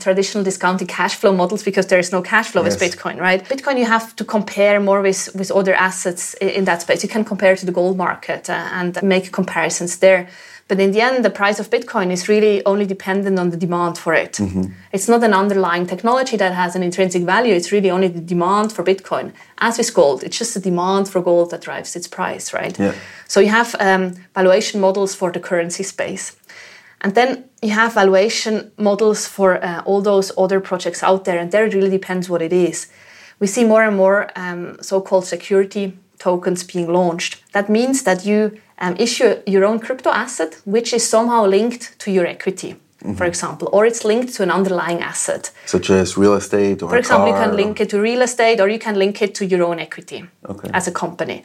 traditional 0.00 0.42
discounted 0.42 0.88
cash 0.88 1.14
flow 1.14 1.32
models 1.32 1.62
because 1.62 1.86
there 1.86 2.00
is 2.00 2.10
no 2.10 2.20
cash 2.20 2.48
flow 2.48 2.64
yes. 2.64 2.80
with 2.80 2.82
Bitcoin, 2.82 3.20
right? 3.20 3.44
Bitcoin 3.44 3.78
you 3.78 3.84
have 3.84 4.14
to 4.16 4.24
compare 4.24 4.80
more 4.80 5.00
with, 5.00 5.28
with 5.34 5.50
other 5.52 5.74
assets 5.74 6.34
in 6.34 6.64
that 6.64 6.82
space. 6.82 7.02
You 7.02 7.08
can 7.08 7.24
compare 7.24 7.54
to 7.54 7.64
the 7.64 7.72
gold 7.72 7.96
market 7.96 8.50
uh, 8.50 8.68
and 8.72 9.00
make 9.02 9.30
comparisons 9.30 9.98
there. 9.98 10.28
But 10.66 10.80
in 10.80 10.92
the 10.92 11.00
end, 11.00 11.24
the 11.24 11.30
price 11.30 11.58
of 11.58 11.70
Bitcoin 11.70 12.10
is 12.10 12.28
really 12.28 12.62
only 12.66 12.84
dependent 12.84 13.38
on 13.38 13.48
the 13.48 13.56
demand 13.56 13.96
for 13.96 14.12
it. 14.12 14.32
Mm-hmm. 14.34 14.64
It's 14.92 15.08
not 15.08 15.24
an 15.24 15.32
underlying 15.32 15.86
technology 15.86 16.36
that 16.36 16.52
has 16.52 16.76
an 16.76 16.82
intrinsic 16.82 17.22
value. 17.22 17.54
It's 17.54 17.72
really 17.72 17.90
only 17.90 18.08
the 18.08 18.20
demand 18.20 18.72
for 18.72 18.84
Bitcoin. 18.84 19.32
As 19.58 19.78
with 19.78 19.94
gold, 19.94 20.22
it's 20.22 20.36
just 20.36 20.52
the 20.52 20.60
demand 20.60 21.08
for 21.08 21.22
gold 21.22 21.50
that 21.52 21.62
drives 21.62 21.96
its 21.96 22.06
price, 22.06 22.52
right? 22.52 22.78
Yeah. 22.78 22.94
So 23.28 23.40
you 23.40 23.48
have 23.48 23.74
um, 23.80 24.16
valuation 24.34 24.78
models 24.78 25.14
for 25.14 25.32
the 25.32 25.40
currency 25.40 25.84
space. 25.84 26.36
And 27.00 27.14
then 27.14 27.44
you 27.62 27.70
have 27.70 27.94
valuation 27.94 28.72
models 28.76 29.26
for 29.26 29.62
uh, 29.64 29.82
all 29.84 30.02
those 30.02 30.32
other 30.36 30.60
projects 30.60 31.02
out 31.02 31.24
there, 31.24 31.38
and 31.38 31.50
there 31.50 31.66
it 31.66 31.74
really 31.74 31.90
depends 31.90 32.28
what 32.28 32.42
it 32.42 32.52
is. 32.52 32.88
We 33.40 33.46
see 33.46 33.64
more 33.64 33.84
and 33.84 33.96
more 33.96 34.30
um, 34.36 34.78
so 34.80 35.00
called 35.00 35.24
security 35.24 35.96
tokens 36.18 36.64
being 36.64 36.92
launched. 36.92 37.42
That 37.52 37.68
means 37.68 38.02
that 38.02 38.24
you 38.24 38.60
um, 38.78 38.96
issue 38.98 39.40
your 39.46 39.64
own 39.64 39.78
crypto 39.78 40.10
asset, 40.10 40.60
which 40.64 40.92
is 40.92 41.08
somehow 41.08 41.46
linked 41.46 41.98
to 42.00 42.10
your 42.10 42.26
equity. 42.26 42.74
Mm-hmm. 42.74 43.14
For 43.14 43.26
example, 43.26 43.68
or 43.72 43.86
it's 43.86 44.04
linked 44.04 44.34
to 44.34 44.42
an 44.42 44.50
underlying 44.50 45.00
asset, 45.02 45.52
such 45.66 45.88
as 45.88 46.16
real 46.16 46.34
estate, 46.34 46.82
or 46.82 46.90
for 46.90 46.96
example, 46.96 47.28
you 47.28 47.34
can 47.34 47.54
link 47.54 47.80
it 47.80 47.90
to 47.90 48.00
real 48.00 48.22
estate, 48.22 48.60
or 48.60 48.68
you 48.68 48.80
can 48.80 48.96
link 48.98 49.22
it 49.22 49.36
to 49.36 49.46
your 49.46 49.62
own 49.62 49.78
equity 49.78 50.24
okay. 50.48 50.68
as 50.74 50.88
a 50.88 50.90
company, 50.90 51.44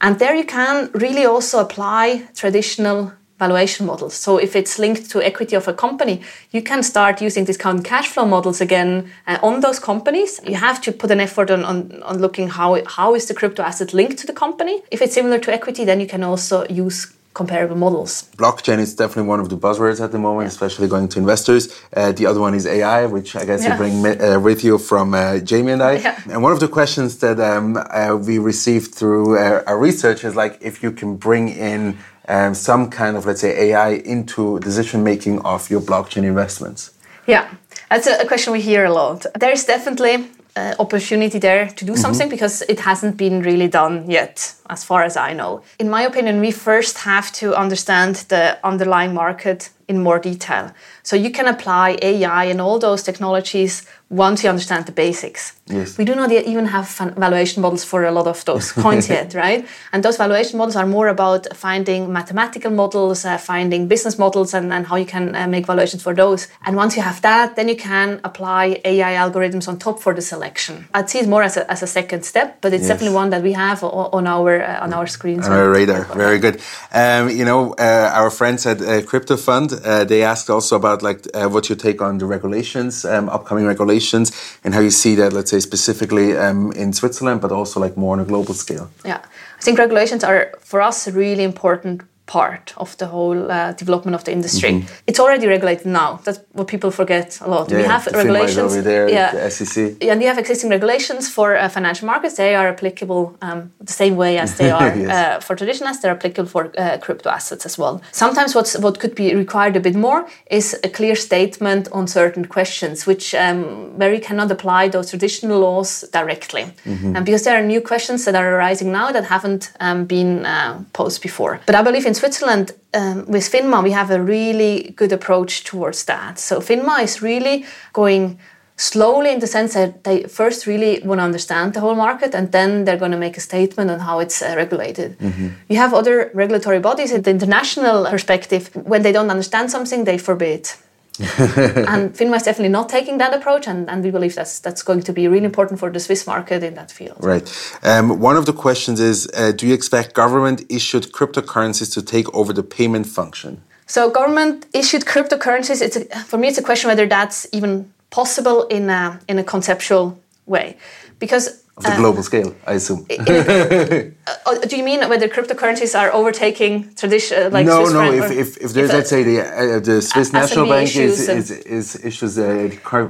and 0.00 0.18
there 0.18 0.34
you 0.34 0.44
can 0.44 0.90
really 0.94 1.24
also 1.24 1.60
apply 1.60 2.26
traditional 2.34 3.12
valuation 3.38 3.86
models. 3.86 4.14
So 4.14 4.38
if 4.38 4.56
it's 4.56 4.78
linked 4.78 5.10
to 5.10 5.22
equity 5.22 5.56
of 5.56 5.68
a 5.68 5.72
company, 5.72 6.22
you 6.50 6.62
can 6.62 6.82
start 6.82 7.22
using 7.22 7.44
discount 7.44 7.84
cash 7.84 8.08
flow 8.08 8.26
models 8.26 8.60
again 8.60 9.10
uh, 9.26 9.38
on 9.42 9.60
those 9.60 9.78
companies. 9.78 10.40
You 10.44 10.56
have 10.56 10.80
to 10.82 10.92
put 10.92 11.10
an 11.10 11.20
effort 11.20 11.50
on, 11.50 11.64
on, 11.64 12.02
on 12.02 12.18
looking 12.18 12.48
how, 12.48 12.82
how 12.86 13.14
is 13.14 13.26
the 13.26 13.34
crypto 13.34 13.62
asset 13.62 13.94
linked 13.94 14.18
to 14.18 14.26
the 14.26 14.32
company. 14.32 14.82
If 14.90 15.00
it's 15.02 15.14
similar 15.14 15.38
to 15.38 15.52
equity, 15.52 15.84
then 15.84 16.00
you 16.00 16.06
can 16.06 16.24
also 16.24 16.66
use 16.68 17.14
comparable 17.34 17.76
models. 17.76 18.12
Blockchain 18.36 18.78
is 18.78 18.94
definitely 18.94 19.28
one 19.34 19.40
of 19.44 19.48
the 19.48 19.56
buzzwords 19.56 20.00
at 20.04 20.10
the 20.10 20.18
moment, 20.18 20.46
yeah. 20.46 20.56
especially 20.56 20.88
going 20.88 21.08
to 21.08 21.18
investors. 21.20 21.64
Uh, 21.94 22.10
the 22.10 22.26
other 22.26 22.40
one 22.40 22.54
is 22.60 22.66
AI, 22.66 23.06
which 23.06 23.36
I 23.36 23.44
guess 23.44 23.62
yeah. 23.62 23.70
you 23.70 23.76
bring 23.82 23.94
uh, 24.06 24.40
with 24.40 24.64
you 24.64 24.76
from 24.90 25.14
uh, 25.14 25.38
Jamie 25.50 25.72
and 25.76 25.82
I. 25.82 25.92
Yeah. 25.98 26.20
And 26.32 26.42
one 26.42 26.52
of 26.52 26.60
the 26.64 26.68
questions 26.78 27.18
that 27.18 27.38
um, 27.38 27.76
uh, 27.76 28.16
we 28.28 28.38
received 28.38 28.88
through 28.98 29.38
uh, 29.38 29.62
our 29.70 29.78
research 29.78 30.24
is 30.24 30.34
like 30.34 30.58
if 30.60 30.82
you 30.82 30.90
can 30.90 31.16
bring 31.16 31.44
in 31.48 31.98
um, 32.28 32.54
some 32.54 32.90
kind 32.90 33.16
of, 33.16 33.26
let's 33.26 33.40
say, 33.40 33.70
AI 33.70 33.90
into 34.04 34.60
decision 34.60 35.02
making 35.02 35.40
of 35.40 35.70
your 35.70 35.80
blockchain 35.80 36.24
investments? 36.24 36.92
Yeah, 37.26 37.48
that's 37.90 38.06
a 38.06 38.26
question 38.26 38.52
we 38.52 38.60
hear 38.60 38.84
a 38.84 38.92
lot. 38.92 39.26
There's 39.38 39.64
definitely 39.64 40.28
uh, 40.56 40.74
opportunity 40.78 41.38
there 41.38 41.68
to 41.68 41.84
do 41.84 41.92
mm-hmm. 41.92 42.00
something 42.00 42.28
because 42.28 42.62
it 42.62 42.80
hasn't 42.80 43.16
been 43.16 43.42
really 43.42 43.68
done 43.68 44.10
yet, 44.10 44.54
as 44.70 44.84
far 44.84 45.02
as 45.02 45.16
I 45.16 45.32
know. 45.32 45.62
In 45.78 45.88
my 45.88 46.02
opinion, 46.02 46.40
we 46.40 46.50
first 46.50 46.98
have 46.98 47.32
to 47.32 47.54
understand 47.54 48.16
the 48.28 48.58
underlying 48.64 49.14
market 49.14 49.70
in 49.88 50.02
more 50.02 50.18
detail. 50.18 50.70
So 51.02 51.16
you 51.16 51.30
can 51.30 51.46
apply 51.46 51.98
AI 52.02 52.44
and 52.44 52.60
all 52.60 52.78
those 52.78 53.02
technologies 53.02 53.86
once 54.10 54.42
you 54.42 54.48
understand 54.48 54.86
the 54.86 54.92
basics. 54.92 55.54
Yes. 55.66 55.98
We 55.98 56.04
do 56.04 56.14
not 56.14 56.30
even 56.32 56.66
have 56.66 56.88
valuation 57.16 57.62
models 57.62 57.84
for 57.84 58.04
a 58.04 58.10
lot 58.10 58.26
of 58.26 58.44
those 58.44 58.72
coins 58.84 59.08
yet, 59.08 59.34
right? 59.34 59.66
And 59.92 60.02
those 60.02 60.16
valuation 60.16 60.58
models 60.58 60.76
are 60.76 60.86
more 60.86 61.08
about 61.08 61.46
finding 61.54 62.12
mathematical 62.12 62.70
models, 62.70 63.24
uh, 63.24 63.38
finding 63.38 63.88
business 63.88 64.18
models, 64.18 64.54
and, 64.54 64.72
and 64.72 64.86
how 64.86 64.96
you 64.96 65.04
can 65.06 65.34
uh, 65.34 65.46
make 65.46 65.66
valuations 65.66 66.02
for 66.02 66.14
those. 66.14 66.48
And 66.64 66.76
once 66.76 66.96
you 66.96 67.02
have 67.02 67.20
that, 67.22 67.56
then 67.56 67.68
you 67.68 67.76
can 67.76 68.20
apply 68.24 68.80
AI 68.84 69.14
algorithms 69.14 69.68
on 69.68 69.78
top 69.78 70.00
for 70.00 70.14
the 70.14 70.22
selection. 70.22 70.88
I'd 70.94 71.10
see 71.10 71.18
it 71.20 71.28
more 71.28 71.42
as 71.42 71.56
a, 71.56 71.70
as 71.70 71.82
a 71.82 71.86
second 71.86 72.24
step, 72.24 72.60
but 72.60 72.72
it's 72.72 72.82
yes. 72.82 72.88
definitely 72.88 73.14
one 73.14 73.30
that 73.30 73.42
we 73.42 73.52
have 73.52 73.82
on 73.84 74.26
our 74.26 74.57
uh, 74.62 74.84
on 74.84 74.92
our 74.92 75.06
screens. 75.06 75.46
On 75.46 75.52
our 75.52 75.70
radar. 75.70 76.04
Very 76.14 76.38
good. 76.38 76.60
Um, 76.92 77.30
you 77.30 77.44
know, 77.44 77.74
uh, 77.78 78.10
our 78.14 78.30
friends 78.30 78.66
at 78.66 78.80
uh, 78.80 79.02
Crypto 79.02 79.36
Fund, 79.36 79.72
uh, 79.72 80.04
they 80.04 80.22
asked 80.22 80.50
also 80.50 80.76
about 80.76 81.02
like 81.02 81.26
what 81.34 81.68
you 81.68 81.76
take 81.76 82.02
on 82.02 82.18
the 82.18 82.26
regulations, 82.26 83.04
um, 83.04 83.28
upcoming 83.28 83.64
regulations 83.64 83.78
regulations 83.78 84.32
and 84.64 84.74
how 84.74 84.80
you 84.80 84.90
see 84.90 85.14
that, 85.16 85.32
let's 85.32 85.50
say, 85.50 85.60
specifically 85.60 86.36
um, 86.36 86.72
in 86.72 86.92
Switzerland, 86.92 87.40
but 87.40 87.52
also 87.52 87.80
like 87.80 87.96
more 87.96 88.12
on 88.12 88.20
a 88.20 88.24
global 88.24 88.54
scale? 88.54 88.90
Yeah, 89.04 89.20
I 89.58 89.62
think 89.62 89.78
regulations 89.78 90.24
are 90.24 90.52
for 90.60 90.80
us 90.80 91.08
really 91.08 91.44
important 91.44 92.02
part 92.28 92.74
of 92.76 92.96
the 92.98 93.06
whole 93.06 93.50
uh, 93.50 93.72
development 93.72 94.14
of 94.14 94.22
the 94.24 94.32
industry. 94.32 94.70
Mm-hmm. 94.70 95.06
It's 95.06 95.18
already 95.18 95.46
regulated 95.46 95.86
now. 95.86 96.20
That's 96.24 96.40
what 96.52 96.68
people 96.68 96.90
forget 96.90 97.40
a 97.40 97.48
lot. 97.48 97.70
Yeah, 97.70 97.78
we 97.78 97.84
have 97.84 98.06
regulations. 98.06 98.72
Over 98.72 98.82
there, 98.82 99.08
yeah, 99.08 99.32
the 99.32 99.50
SEC. 99.50 99.76
And 100.02 100.20
we 100.20 100.26
have 100.26 100.38
existing 100.38 100.70
regulations 100.70 101.28
for 101.28 101.56
uh, 101.56 101.68
financial 101.68 102.06
markets. 102.06 102.36
They 102.36 102.54
are 102.54 102.68
applicable 102.68 103.36
um, 103.40 103.72
the 103.80 103.92
same 103.92 104.16
way 104.16 104.38
as 104.38 104.56
they 104.58 104.70
are 104.78 104.94
yes. 104.94 105.10
uh, 105.10 105.40
for 105.40 105.56
traditional 105.56 105.88
assets. 105.88 106.02
They're 106.02 106.16
applicable 106.16 106.50
for 106.50 106.70
uh, 106.76 106.98
crypto 106.98 107.30
assets 107.30 107.64
as 107.64 107.78
well. 107.78 108.00
Sometimes 108.12 108.54
what's 108.54 108.78
what 108.78 109.00
could 109.00 109.14
be 109.14 109.34
required 109.34 109.76
a 109.76 109.80
bit 109.80 109.96
more 109.96 110.28
is 110.50 110.76
a 110.84 110.88
clear 110.88 111.16
statement 111.16 111.88
on 111.92 112.06
certain 112.06 112.44
questions, 112.44 113.06
which 113.06 113.34
um, 113.34 113.98
where 113.98 114.10
we 114.10 114.20
cannot 114.20 114.50
apply 114.50 114.88
those 114.88 115.08
traditional 115.10 115.60
laws 115.60 116.04
directly, 116.12 116.64
mm-hmm. 116.84 117.16
and 117.16 117.24
because 117.24 117.42
there 117.44 117.56
are 117.56 117.66
new 117.66 117.80
questions 117.80 118.24
that 118.24 118.34
are 118.34 118.56
arising 118.56 118.92
now 118.92 119.12
that 119.12 119.24
haven't 119.24 119.72
um, 119.80 120.04
been 120.04 120.44
uh, 120.44 120.84
posed 120.92 121.22
before. 121.22 121.60
But 121.66 121.74
I 121.74 121.82
believe 121.82 122.06
in 122.06 122.14
Switzerland, 122.18 122.72
um, 122.94 123.24
with 123.26 123.50
FINMA, 123.52 123.82
we 123.82 123.92
have 123.92 124.10
a 124.10 124.20
really 124.20 124.92
good 124.96 125.12
approach 125.12 125.64
towards 125.64 126.04
that. 126.04 126.38
So 126.38 126.60
FINMA 126.60 127.02
is 127.02 127.22
really 127.22 127.64
going 127.92 128.38
slowly 128.78 129.32
in 129.32 129.40
the 129.40 129.46
sense 129.46 129.74
that 129.74 130.04
they 130.04 130.22
first 130.22 130.66
really 130.66 131.00
want 131.04 131.18
to 131.18 131.24
understand 131.24 131.74
the 131.74 131.80
whole 131.80 131.96
market 131.96 132.34
and 132.34 132.52
then 132.52 132.84
they're 132.84 132.96
going 132.96 133.10
to 133.10 133.18
make 133.18 133.36
a 133.36 133.40
statement 133.40 133.90
on 133.90 133.98
how 133.98 134.20
it's 134.20 134.40
uh, 134.40 134.54
regulated. 134.56 135.18
Mm-hmm. 135.18 135.48
You 135.68 135.76
have 135.78 135.92
other 135.92 136.30
regulatory 136.32 136.78
bodies 136.78 137.10
in 137.10 137.22
the 137.22 137.30
international 137.30 138.06
perspective, 138.06 138.70
when 138.74 139.02
they 139.02 139.12
don't 139.12 139.30
understand 139.30 139.70
something, 139.70 140.04
they 140.04 140.18
forbid. 140.18 140.70
and 141.38 142.14
FINMA 142.14 142.36
is 142.36 142.44
definitely 142.44 142.68
not 142.68 142.88
taking 142.88 143.18
that 143.18 143.34
approach, 143.34 143.66
and, 143.66 143.90
and 143.90 144.04
we 144.04 144.10
believe 144.10 144.34
that's 144.36 144.60
that's 144.60 144.82
going 144.82 145.02
to 145.02 145.12
be 145.12 145.26
really 145.26 145.46
important 145.46 145.80
for 145.80 145.90
the 145.90 145.98
Swiss 145.98 146.26
market 146.26 146.62
in 146.62 146.74
that 146.74 146.92
field. 146.92 147.18
Right. 147.20 147.46
Um, 147.82 148.20
one 148.20 148.36
of 148.36 148.46
the 148.46 148.52
questions 148.52 149.00
is: 149.00 149.28
uh, 149.34 149.52
Do 149.52 149.66
you 149.66 149.74
expect 149.74 150.14
government-issued 150.14 151.12
cryptocurrencies 151.12 151.92
to 151.94 152.02
take 152.02 152.32
over 152.34 152.52
the 152.52 152.62
payment 152.62 153.06
function? 153.06 153.62
So, 153.86 154.10
government-issued 154.10 155.04
cryptocurrencies. 155.06 155.82
It's 155.82 155.96
a, 155.96 156.04
for 156.24 156.38
me, 156.38 156.48
it's 156.48 156.58
a 156.58 156.62
question 156.62 156.88
whether 156.88 157.06
that's 157.06 157.46
even 157.52 157.92
possible 158.10 158.66
in 158.68 158.88
a 158.88 159.18
in 159.26 159.38
a 159.38 159.44
conceptual 159.44 160.20
way, 160.46 160.76
because 161.18 161.64
of 161.78 161.84
the 161.84 161.92
uh, 161.92 161.96
global 161.96 162.22
scale, 162.22 162.50
I 162.66 162.74
assume. 162.74 163.06
uh, 163.10 164.58
do 164.70 164.76
you 164.76 164.84
mean 164.90 165.00
whether 165.08 165.28
cryptocurrencies 165.28 165.98
are 166.00 166.10
overtaking 166.12 166.72
tradition? 166.94 167.34
Uh, 167.38 167.50
like 167.56 167.66
no, 167.66 167.76
Swiss 167.78 167.92
no. 167.92 168.12
If, 168.12 168.30
if, 168.44 168.48
if 168.64 168.70
there's, 168.74 168.90
if 168.90 168.96
let's 168.96 169.10
say, 169.10 169.22
the 169.22 169.36
uh, 169.40 169.80
the 169.80 170.02
Swiss 170.02 170.32
National 170.32 170.66
Bank 170.74 170.94
is, 170.96 171.28
is, 171.28 171.50
is 171.78 171.86
issues 172.04 172.38
a 172.38 172.68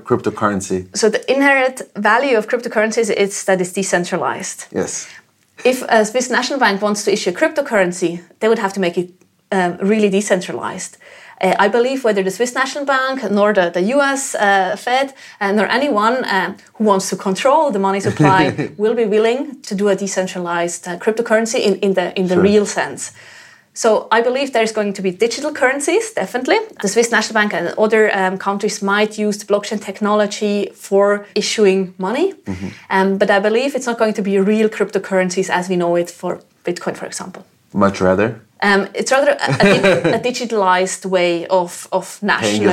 cryptocurrency. 0.08 0.78
So 0.96 1.08
the 1.08 1.22
inherent 1.36 1.82
value 1.96 2.36
of 2.36 2.46
cryptocurrencies 2.46 3.10
is 3.24 3.44
that 3.46 3.60
it's 3.60 3.72
decentralized. 3.72 4.66
Yes. 4.80 5.08
If 5.64 5.82
a 5.88 6.04
Swiss 6.04 6.30
National 6.30 6.58
Bank 6.60 6.80
wants 6.82 7.04
to 7.04 7.12
issue 7.12 7.30
a 7.30 7.32
cryptocurrency, 7.32 8.10
they 8.40 8.48
would 8.48 8.60
have 8.60 8.72
to 8.74 8.80
make 8.80 8.96
it 8.96 9.10
um, 9.50 9.78
really 9.78 10.10
decentralized. 10.10 10.98
Uh, 11.40 11.54
I 11.58 11.68
believe 11.68 12.04
whether 12.04 12.22
the 12.22 12.30
Swiss 12.30 12.54
National 12.54 12.84
Bank, 12.84 13.30
nor 13.30 13.52
the, 13.52 13.70
the 13.70 13.82
US 13.96 14.34
uh, 14.34 14.76
Fed, 14.76 15.14
uh, 15.40 15.52
nor 15.52 15.66
anyone 15.66 16.24
uh, 16.24 16.56
who 16.74 16.84
wants 16.84 17.08
to 17.10 17.16
control 17.16 17.70
the 17.70 17.78
money 17.78 18.00
supply 18.00 18.70
will 18.76 18.94
be 18.94 19.04
willing 19.04 19.60
to 19.62 19.74
do 19.74 19.88
a 19.88 19.96
decentralized 19.96 20.88
uh, 20.88 20.98
cryptocurrency 20.98 21.60
in, 21.60 21.76
in 21.76 21.94
the, 21.94 22.18
in 22.18 22.26
the 22.28 22.34
sure. 22.34 22.42
real 22.42 22.66
sense. 22.66 23.12
So 23.78 24.08
I 24.10 24.22
believe 24.22 24.52
there's 24.52 24.72
going 24.72 24.92
to 24.94 25.02
be 25.02 25.12
digital 25.12 25.52
currencies, 25.52 26.12
definitely. 26.12 26.58
The 26.82 26.88
Swiss 26.88 27.12
National 27.12 27.34
Bank 27.34 27.54
and 27.54 27.68
other 27.78 28.10
um, 28.12 28.36
countries 28.36 28.82
might 28.82 29.16
use 29.16 29.38
the 29.38 29.46
blockchain 29.46 29.80
technology 29.80 30.70
for 30.74 31.26
issuing 31.36 31.94
money. 31.96 32.32
Mm-hmm. 32.32 32.68
Um, 32.90 33.18
but 33.18 33.30
I 33.30 33.38
believe 33.38 33.76
it's 33.76 33.86
not 33.86 33.96
going 33.96 34.14
to 34.14 34.22
be 34.22 34.40
real 34.40 34.68
cryptocurrencies 34.68 35.48
as 35.48 35.68
we 35.68 35.76
know 35.76 35.94
it 35.94 36.10
for 36.10 36.40
Bitcoin, 36.64 36.96
for 36.96 37.06
example. 37.06 37.46
Much 37.72 38.00
rather? 38.00 38.40
Um, 38.60 38.88
it's 38.94 39.12
rather 39.12 39.30
a, 39.30 39.34
a, 39.34 40.14
a, 40.16 40.20
digitalized 40.20 41.06
way 41.06 41.46
of, 41.46 41.86
of 41.92 42.20
national 42.22 42.72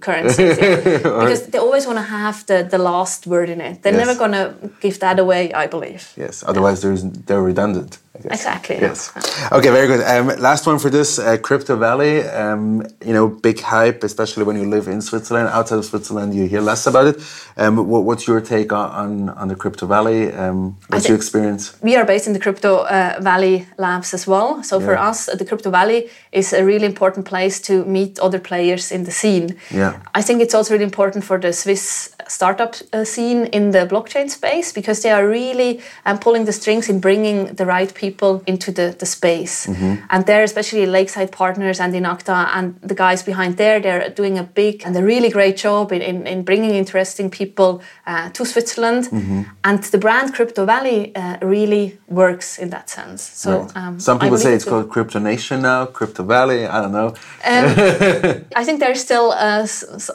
currencies. 0.00 0.58
Yeah. 0.58 0.96
because 1.02 1.48
they 1.48 1.58
always 1.58 1.84
want 1.84 1.98
to 1.98 2.04
have 2.04 2.46
the, 2.46 2.62
the 2.62 2.78
last 2.78 3.26
word 3.26 3.48
in 3.48 3.60
it. 3.60 3.82
They're 3.82 3.92
yes. 3.92 4.06
never 4.06 4.16
going 4.16 4.32
to 4.32 4.70
give 4.80 5.00
that 5.00 5.18
away, 5.18 5.52
I 5.52 5.66
believe. 5.66 6.12
Yes, 6.16 6.44
otherwise 6.46 6.84
yeah. 6.84 7.10
they're 7.26 7.42
redundant. 7.42 7.98
Exactly. 8.24 8.76
Yes. 8.76 9.12
Okay, 9.52 9.70
very 9.70 9.86
good. 9.86 10.02
Um, 10.06 10.28
last 10.40 10.66
one 10.66 10.78
for 10.78 10.90
this 10.90 11.18
uh, 11.18 11.36
Crypto 11.38 11.76
Valley. 11.76 12.22
Um, 12.22 12.86
you 13.04 13.12
know, 13.12 13.28
big 13.28 13.60
hype, 13.60 14.04
especially 14.04 14.44
when 14.44 14.56
you 14.56 14.68
live 14.68 14.88
in 14.88 15.00
Switzerland. 15.00 15.48
Outside 15.48 15.78
of 15.78 15.84
Switzerland, 15.84 16.34
you 16.34 16.46
hear 16.46 16.60
less 16.60 16.86
about 16.86 17.06
it. 17.06 17.22
Um, 17.56 17.88
what, 17.88 18.04
what's 18.04 18.26
your 18.26 18.40
take 18.40 18.72
on, 18.72 19.28
on 19.30 19.48
the 19.48 19.56
Crypto 19.56 19.86
Valley? 19.86 20.32
Um, 20.32 20.76
what's 20.88 21.08
your 21.08 21.16
experience? 21.16 21.80
We 21.82 21.96
are 21.96 22.04
based 22.04 22.26
in 22.26 22.32
the 22.32 22.40
Crypto 22.40 22.84
uh, 22.84 23.18
Valley 23.20 23.66
labs 23.78 24.14
as 24.14 24.26
well. 24.26 24.62
So 24.62 24.78
yeah. 24.78 24.86
for 24.86 24.98
us, 24.98 25.26
the 25.26 25.44
Crypto 25.44 25.70
Valley 25.70 26.10
is 26.32 26.52
a 26.52 26.64
really 26.64 26.86
important 26.86 27.26
place 27.26 27.60
to 27.62 27.84
meet 27.84 28.18
other 28.18 28.38
players 28.38 28.92
in 28.92 29.04
the 29.04 29.10
scene. 29.10 29.56
Yeah. 29.70 30.00
I 30.14 30.22
think 30.22 30.42
it's 30.42 30.54
also 30.54 30.74
really 30.74 30.84
important 30.84 31.24
for 31.24 31.38
the 31.38 31.52
Swiss 31.52 32.14
startup 32.30 32.76
uh, 32.92 33.04
scene 33.04 33.46
in 33.46 33.72
the 33.72 33.86
blockchain 33.86 34.30
space 34.30 34.72
because 34.72 35.02
they 35.02 35.10
are 35.10 35.26
really 35.26 35.80
um, 36.06 36.18
pulling 36.18 36.44
the 36.44 36.52
strings 36.52 36.88
in 36.88 37.00
bringing 37.00 37.46
the 37.54 37.66
right 37.66 37.92
people 37.94 38.42
into 38.46 38.70
the, 38.70 38.94
the 38.98 39.06
space. 39.06 39.66
Mm-hmm. 39.66 39.94
And 40.10 40.26
they're 40.26 40.44
especially 40.44 40.86
Lakeside 40.86 41.32
Partners 41.32 41.80
and 41.80 41.92
Inacta 41.92 42.48
and 42.54 42.80
the 42.82 42.94
guys 42.94 43.22
behind 43.22 43.56
there, 43.56 43.80
they're 43.80 44.10
doing 44.10 44.38
a 44.38 44.44
big 44.44 44.82
and 44.86 44.96
a 44.96 45.02
really 45.02 45.30
great 45.30 45.56
job 45.56 45.92
in, 45.92 46.02
in, 46.02 46.26
in 46.26 46.44
bringing 46.44 46.70
interesting 46.70 47.30
people 47.30 47.82
uh, 48.06 48.30
to 48.30 48.44
Switzerland. 48.44 49.04
Mm-hmm. 49.04 49.42
And 49.64 49.82
the 49.82 49.98
brand 49.98 50.34
Crypto 50.34 50.64
Valley 50.64 51.14
uh, 51.14 51.38
really 51.42 51.98
works 52.08 52.58
in 52.58 52.70
that 52.70 52.88
sense. 52.88 53.22
So 53.22 53.62
right. 53.62 53.76
um, 53.76 54.00
Some 54.00 54.18
people 54.18 54.38
say 54.38 54.54
it's 54.54 54.64
called 54.64 54.88
Crypto 54.88 55.18
Nation 55.18 55.62
now, 55.62 55.86
Crypto 55.86 56.22
Valley, 56.22 56.66
I 56.66 56.80
don't 56.80 56.92
know. 56.92 57.08
Um, 57.08 58.44
I 58.60 58.64
think 58.64 58.80
there's 58.80 59.00
still 59.00 59.32
uh, 59.32 59.66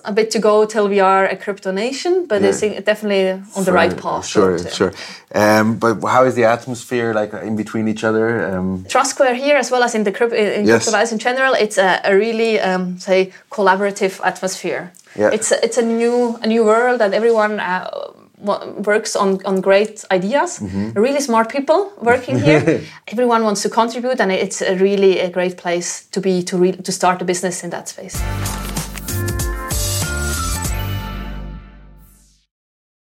a 0.06 0.14
bit 0.14 0.32
to 0.32 0.40
go 0.40 0.66
till 0.66 0.88
we 0.88 1.00
are 1.00 1.26
a 1.26 1.36
Crypto 1.36 1.72
Nation 1.72 2.05
but 2.28 2.42
yeah. 2.42 2.50
it's 2.50 2.62
definitely 2.86 3.42
on 3.56 3.64
the 3.64 3.72
right 3.72 3.96
path. 3.98 4.26
Sure, 4.26 4.58
sure. 4.58 4.94
Um, 5.34 5.78
but 5.78 6.02
how 6.02 6.24
is 6.26 6.36
the 6.36 6.46
atmosphere 6.46 7.14
like 7.14 7.34
in 7.34 7.56
between 7.56 7.88
each 7.88 8.04
other? 8.04 8.28
Um, 8.52 8.84
Trustsquare 8.86 9.36
here, 9.36 9.58
as 9.58 9.72
well 9.72 9.84
as 9.84 9.96
in 9.96 10.04
the 10.04 10.12
crypto, 10.12 10.36
in 10.36 10.66
yes. 10.66 10.84
crypto 10.84 11.14
in 11.14 11.20
general, 11.20 11.54
it's 11.54 11.78
a, 11.78 12.02
a 12.04 12.16
really 12.16 12.60
um, 12.60 12.98
say 13.00 13.32
collaborative 13.50 14.20
atmosphere. 14.24 14.92
Yeah. 15.16 15.32
It's 15.32 15.52
a, 15.52 15.64
it's 15.64 15.78
a 15.78 15.82
new 15.82 16.38
a 16.42 16.48
new 16.48 16.64
world, 16.64 17.02
and 17.02 17.14
everyone. 17.14 17.60
Uh, 17.60 17.90
works 18.86 19.16
on, 19.16 19.44
on 19.46 19.62
great 19.62 20.04
ideas 20.12 20.60
mm-hmm. 20.60 20.92
really 21.00 21.22
smart 21.22 21.50
people 21.50 21.92
working 22.02 22.38
here 22.38 22.82
everyone 23.08 23.44
wants 23.44 23.62
to 23.62 23.70
contribute 23.70 24.20
and 24.20 24.32
it's 24.32 24.62
a 24.62 24.76
really 24.76 25.20
a 25.20 25.30
great 25.30 25.58
place 25.58 26.06
to 26.08 26.20
be 26.20 26.44
to, 26.44 26.58
re- 26.58 26.74
to 26.74 26.92
start 26.92 27.22
a 27.22 27.26
business 27.26 27.64
in 27.64 27.70
that 27.70 27.88
space 27.88 28.22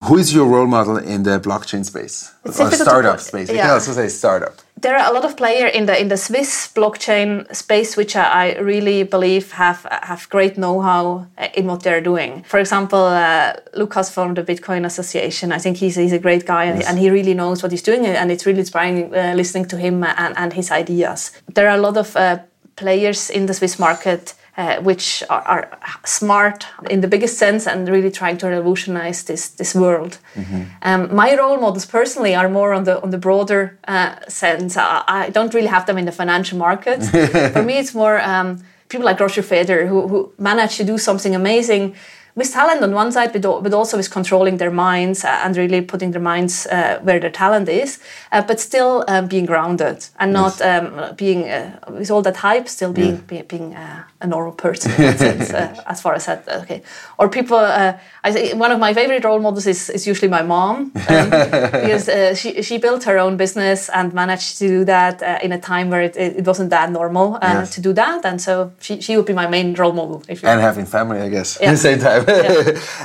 Who 0.08 0.16
is 0.16 0.32
your 0.32 0.46
role 0.46 0.66
model 0.66 0.96
in 0.96 1.22
the 1.22 1.38
blockchain 1.38 1.84
space 1.84 2.32
it's 2.42 2.58
or 2.58 2.70
startup 2.70 3.20
space? 3.20 3.50
Yeah. 3.50 3.74
You 3.74 3.84
can 3.84 3.94
say 3.94 4.08
startup. 4.08 4.54
There 4.80 4.96
are 4.96 5.10
a 5.10 5.12
lot 5.12 5.24
of 5.26 5.36
players 5.36 5.72
in 5.74 5.84
the 5.84 6.00
in 6.00 6.08
the 6.08 6.16
Swiss 6.16 6.72
blockchain 6.74 7.44
space, 7.54 7.94
which 7.94 8.16
I, 8.16 8.56
really 8.58 9.02
believe 9.02 9.52
have 9.52 9.86
have 9.90 10.26
great 10.30 10.56
know-how 10.56 11.26
in 11.54 11.66
what 11.66 11.82
they're 11.82 12.00
doing. 12.00 12.42
For 12.44 12.58
example, 12.58 12.98
uh, 12.98 13.52
Lucas 13.74 14.08
from 14.08 14.34
the 14.34 14.42
Bitcoin 14.42 14.86
Association. 14.86 15.52
I 15.52 15.58
think 15.58 15.76
he's 15.76 15.96
he's 15.96 16.12
a 16.12 16.18
great 16.18 16.46
guy, 16.46 16.64
and, 16.64 16.78
yes. 16.80 16.88
and 16.88 16.98
he 16.98 17.10
really 17.10 17.34
knows 17.34 17.62
what 17.62 17.72
he's 17.72 17.82
doing, 17.82 18.06
and 18.06 18.30
it's 18.30 18.46
really 18.46 18.60
inspiring 18.60 19.14
uh, 19.14 19.34
listening 19.36 19.66
to 19.68 19.76
him 19.76 20.04
and, 20.04 20.34
and 20.38 20.52
his 20.52 20.70
ideas. 20.70 21.32
There 21.54 21.68
are 21.68 21.76
a 21.76 21.82
lot 21.82 21.96
of 21.96 22.16
uh, 22.16 22.38
players 22.76 23.30
in 23.30 23.46
the 23.46 23.54
Swiss 23.54 23.78
market 23.78 24.34
uh, 24.58 24.82
which 24.82 25.22
are, 25.30 25.42
are, 25.42 25.78
smart 26.04 26.66
in 26.90 27.00
the 27.00 27.08
biggest 27.08 27.38
sense 27.38 27.66
and 27.66 27.88
really 27.88 28.10
trying 28.10 28.36
to 28.36 28.48
revolutionize 28.48 29.22
this 29.22 29.50
this 29.50 29.74
world. 29.74 30.18
Mm-hmm. 30.34 30.62
Um, 30.82 31.14
my 31.14 31.36
role 31.36 31.60
models 31.60 31.86
personally 31.86 32.34
are 32.34 32.48
more 32.48 32.74
on 32.74 32.84
the 32.84 33.00
on 33.02 33.10
the 33.10 33.18
broader 33.18 33.78
uh, 33.86 34.16
sense. 34.28 34.76
I, 34.76 35.04
I, 35.06 35.30
don't 35.30 35.54
really 35.54 35.68
have 35.68 35.86
them 35.86 35.98
in 35.98 36.06
the 36.06 36.12
financial 36.12 36.58
markets. 36.58 37.08
For 37.52 37.62
me, 37.62 37.78
it's 37.78 37.94
more 37.94 38.20
um, 38.20 38.58
people 38.88 39.06
like 39.06 39.20
Roger 39.20 39.42
Federer 39.42 39.86
who, 39.88 40.08
who 40.08 40.32
manage 40.38 40.76
to 40.78 40.84
do 40.84 40.98
something 40.98 41.34
amazing 41.34 41.94
with 42.38 42.52
talent 42.52 42.82
on 42.82 42.94
one 42.94 43.10
side, 43.10 43.32
but 43.32 43.74
also 43.74 43.96
with 43.96 44.10
controlling 44.10 44.58
their 44.58 44.70
minds 44.70 45.24
uh, 45.24 45.40
and 45.44 45.56
really 45.56 45.80
putting 45.80 46.12
their 46.12 46.22
minds 46.22 46.66
uh, 46.66 47.00
where 47.02 47.18
their 47.18 47.30
talent 47.30 47.68
is, 47.68 47.98
uh, 48.30 48.40
but 48.40 48.60
still 48.60 49.04
um, 49.08 49.26
being 49.26 49.44
grounded 49.44 50.06
and 50.20 50.32
not 50.32 50.60
um, 50.62 51.14
being 51.16 51.48
uh, 51.48 51.78
with 51.90 52.10
all 52.10 52.22
that 52.22 52.36
hype, 52.36 52.68
still 52.68 52.92
being 52.92 53.16
yeah. 53.16 53.42
be, 53.42 53.42
being 53.42 53.74
uh, 53.74 54.04
a 54.20 54.26
normal 54.26 54.52
person 54.52 54.90
sense, 55.18 55.50
uh, 55.50 55.82
as 55.86 56.00
far 56.00 56.14
as 56.14 56.26
that. 56.26 56.48
Okay, 56.62 56.82
or 57.18 57.28
people. 57.28 57.58
I 57.58 58.32
think 58.32 58.58
one 58.60 58.72
of 58.72 58.78
my 58.78 58.92
favorite 58.92 59.24
role 59.24 59.38
models 59.38 59.66
is, 59.66 59.88
is 59.90 60.06
usually 60.06 60.28
my 60.28 60.42
mom 60.42 60.92
um, 61.08 61.30
because 61.84 62.38
she 62.38 62.62
she 62.62 62.78
built 62.78 63.04
her 63.04 63.18
own 63.18 63.36
business 63.36 63.88
and 63.88 64.12
managed 64.12 64.58
to 64.58 64.68
do 64.68 64.84
that 64.84 65.22
in 65.42 65.52
a 65.52 65.60
time 65.60 65.90
where 65.90 66.02
it, 66.02 66.16
it 66.16 66.44
wasn't 66.44 66.70
that 66.70 66.90
normal 66.90 67.38
yes. 67.42 67.74
to 67.74 67.80
do 67.80 67.92
that, 67.92 68.24
and 68.24 68.40
so 68.40 68.72
she, 68.80 69.00
she 69.00 69.16
would 69.16 69.26
be 69.26 69.32
my 69.32 69.46
main 69.46 69.74
role 69.74 69.92
model. 69.92 70.22
If 70.28 70.44
and 70.44 70.60
having 70.60 70.86
family, 70.86 71.20
I 71.20 71.28
guess, 71.28 71.58
yeah. 71.60 71.68
at 71.68 71.72
the 71.72 71.76
same 71.78 71.98
time. 71.98 72.22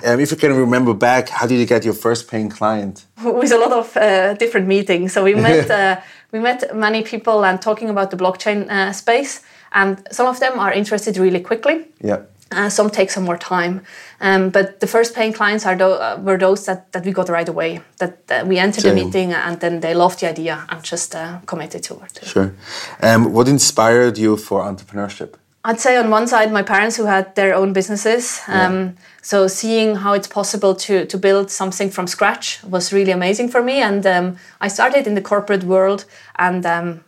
um, 0.05 0.19
if 0.19 0.31
you 0.31 0.37
can 0.37 0.53
remember 0.53 0.93
back, 0.93 1.29
how 1.29 1.45
did 1.47 1.59
you 1.59 1.65
get 1.65 1.85
your 1.85 1.93
first 1.93 2.27
paying 2.27 2.49
client? 2.49 3.05
With 3.23 3.51
a 3.51 3.57
lot 3.57 3.71
of 3.71 3.95
uh, 3.95 4.33
different 4.33 4.67
meetings. 4.67 5.13
So 5.13 5.23
we 5.23 5.35
met 5.35 5.69
uh, 5.69 6.01
we 6.33 6.39
met 6.39 6.75
many 6.75 7.03
people 7.03 7.45
and 7.45 7.61
talking 7.61 7.89
about 7.89 8.09
the 8.11 8.17
blockchain 8.17 8.69
uh, 8.69 8.91
space, 8.91 9.41
and 9.73 10.07
some 10.11 10.27
of 10.27 10.39
them 10.39 10.59
are 10.59 10.71
interested 10.71 11.17
really 11.17 11.39
quickly. 11.39 11.85
Yeah. 12.01 12.21
Uh, 12.51 12.69
some 12.69 12.89
take 12.89 13.09
some 13.09 13.25
more 13.25 13.37
time, 13.37 13.81
um, 14.21 14.51
but 14.51 14.79
the 14.79 14.85
first 14.85 15.15
paying 15.15 15.33
clients 15.33 15.65
are 15.65 15.75
th- 15.75 15.99
uh, 15.99 16.17
were 16.21 16.37
those 16.37 16.65
that, 16.65 16.91
that 16.91 17.03
we 17.03 17.11
got 17.11 17.27
right 17.27 17.49
away. 17.49 17.81
That, 17.97 18.47
we 18.47 18.59
entered 18.59 18.83
Same. 18.83 18.95
the 18.95 19.05
meeting 19.05 19.33
and 19.33 19.59
then 19.59 19.79
they 19.79 19.95
loved 19.95 20.19
the 20.19 20.29
idea 20.29 20.63
and 20.69 20.83
just 20.83 21.15
uh, 21.15 21.39
committed 21.47 21.81
to 21.83 21.99
it. 22.01 22.19
Sure. 22.23 22.53
Um, 23.01 23.33
what 23.33 23.47
inspired 23.47 24.19
you 24.19 24.37
for 24.37 24.61
entrepreneurship? 24.61 25.33
I'd 25.65 25.79
say 25.79 25.95
on 25.97 26.09
one 26.09 26.27
side, 26.27 26.51
my 26.51 26.61
parents 26.61 26.97
who 26.97 27.05
had 27.05 27.33
their 27.35 27.55
own 27.55 27.71
businesses. 27.73 28.41
Um, 28.47 28.73
yeah. 28.73 28.91
So 29.21 29.47
seeing 29.47 29.95
how 29.95 30.13
it's 30.13 30.27
possible 30.27 30.75
to 30.75 31.05
to 31.05 31.17
build 31.17 31.49
something 31.49 31.89
from 31.89 32.07
scratch 32.07 32.61
was 32.63 32.91
really 32.91 33.11
amazing 33.11 33.49
for 33.49 33.63
me. 33.63 33.81
And 33.81 34.05
um, 34.05 34.37
I 34.59 34.67
started 34.67 35.07
in 35.07 35.15
the 35.15 35.21
corporate 35.21 35.63
world, 35.63 36.05
and 36.35 36.65
um, 36.65 37.03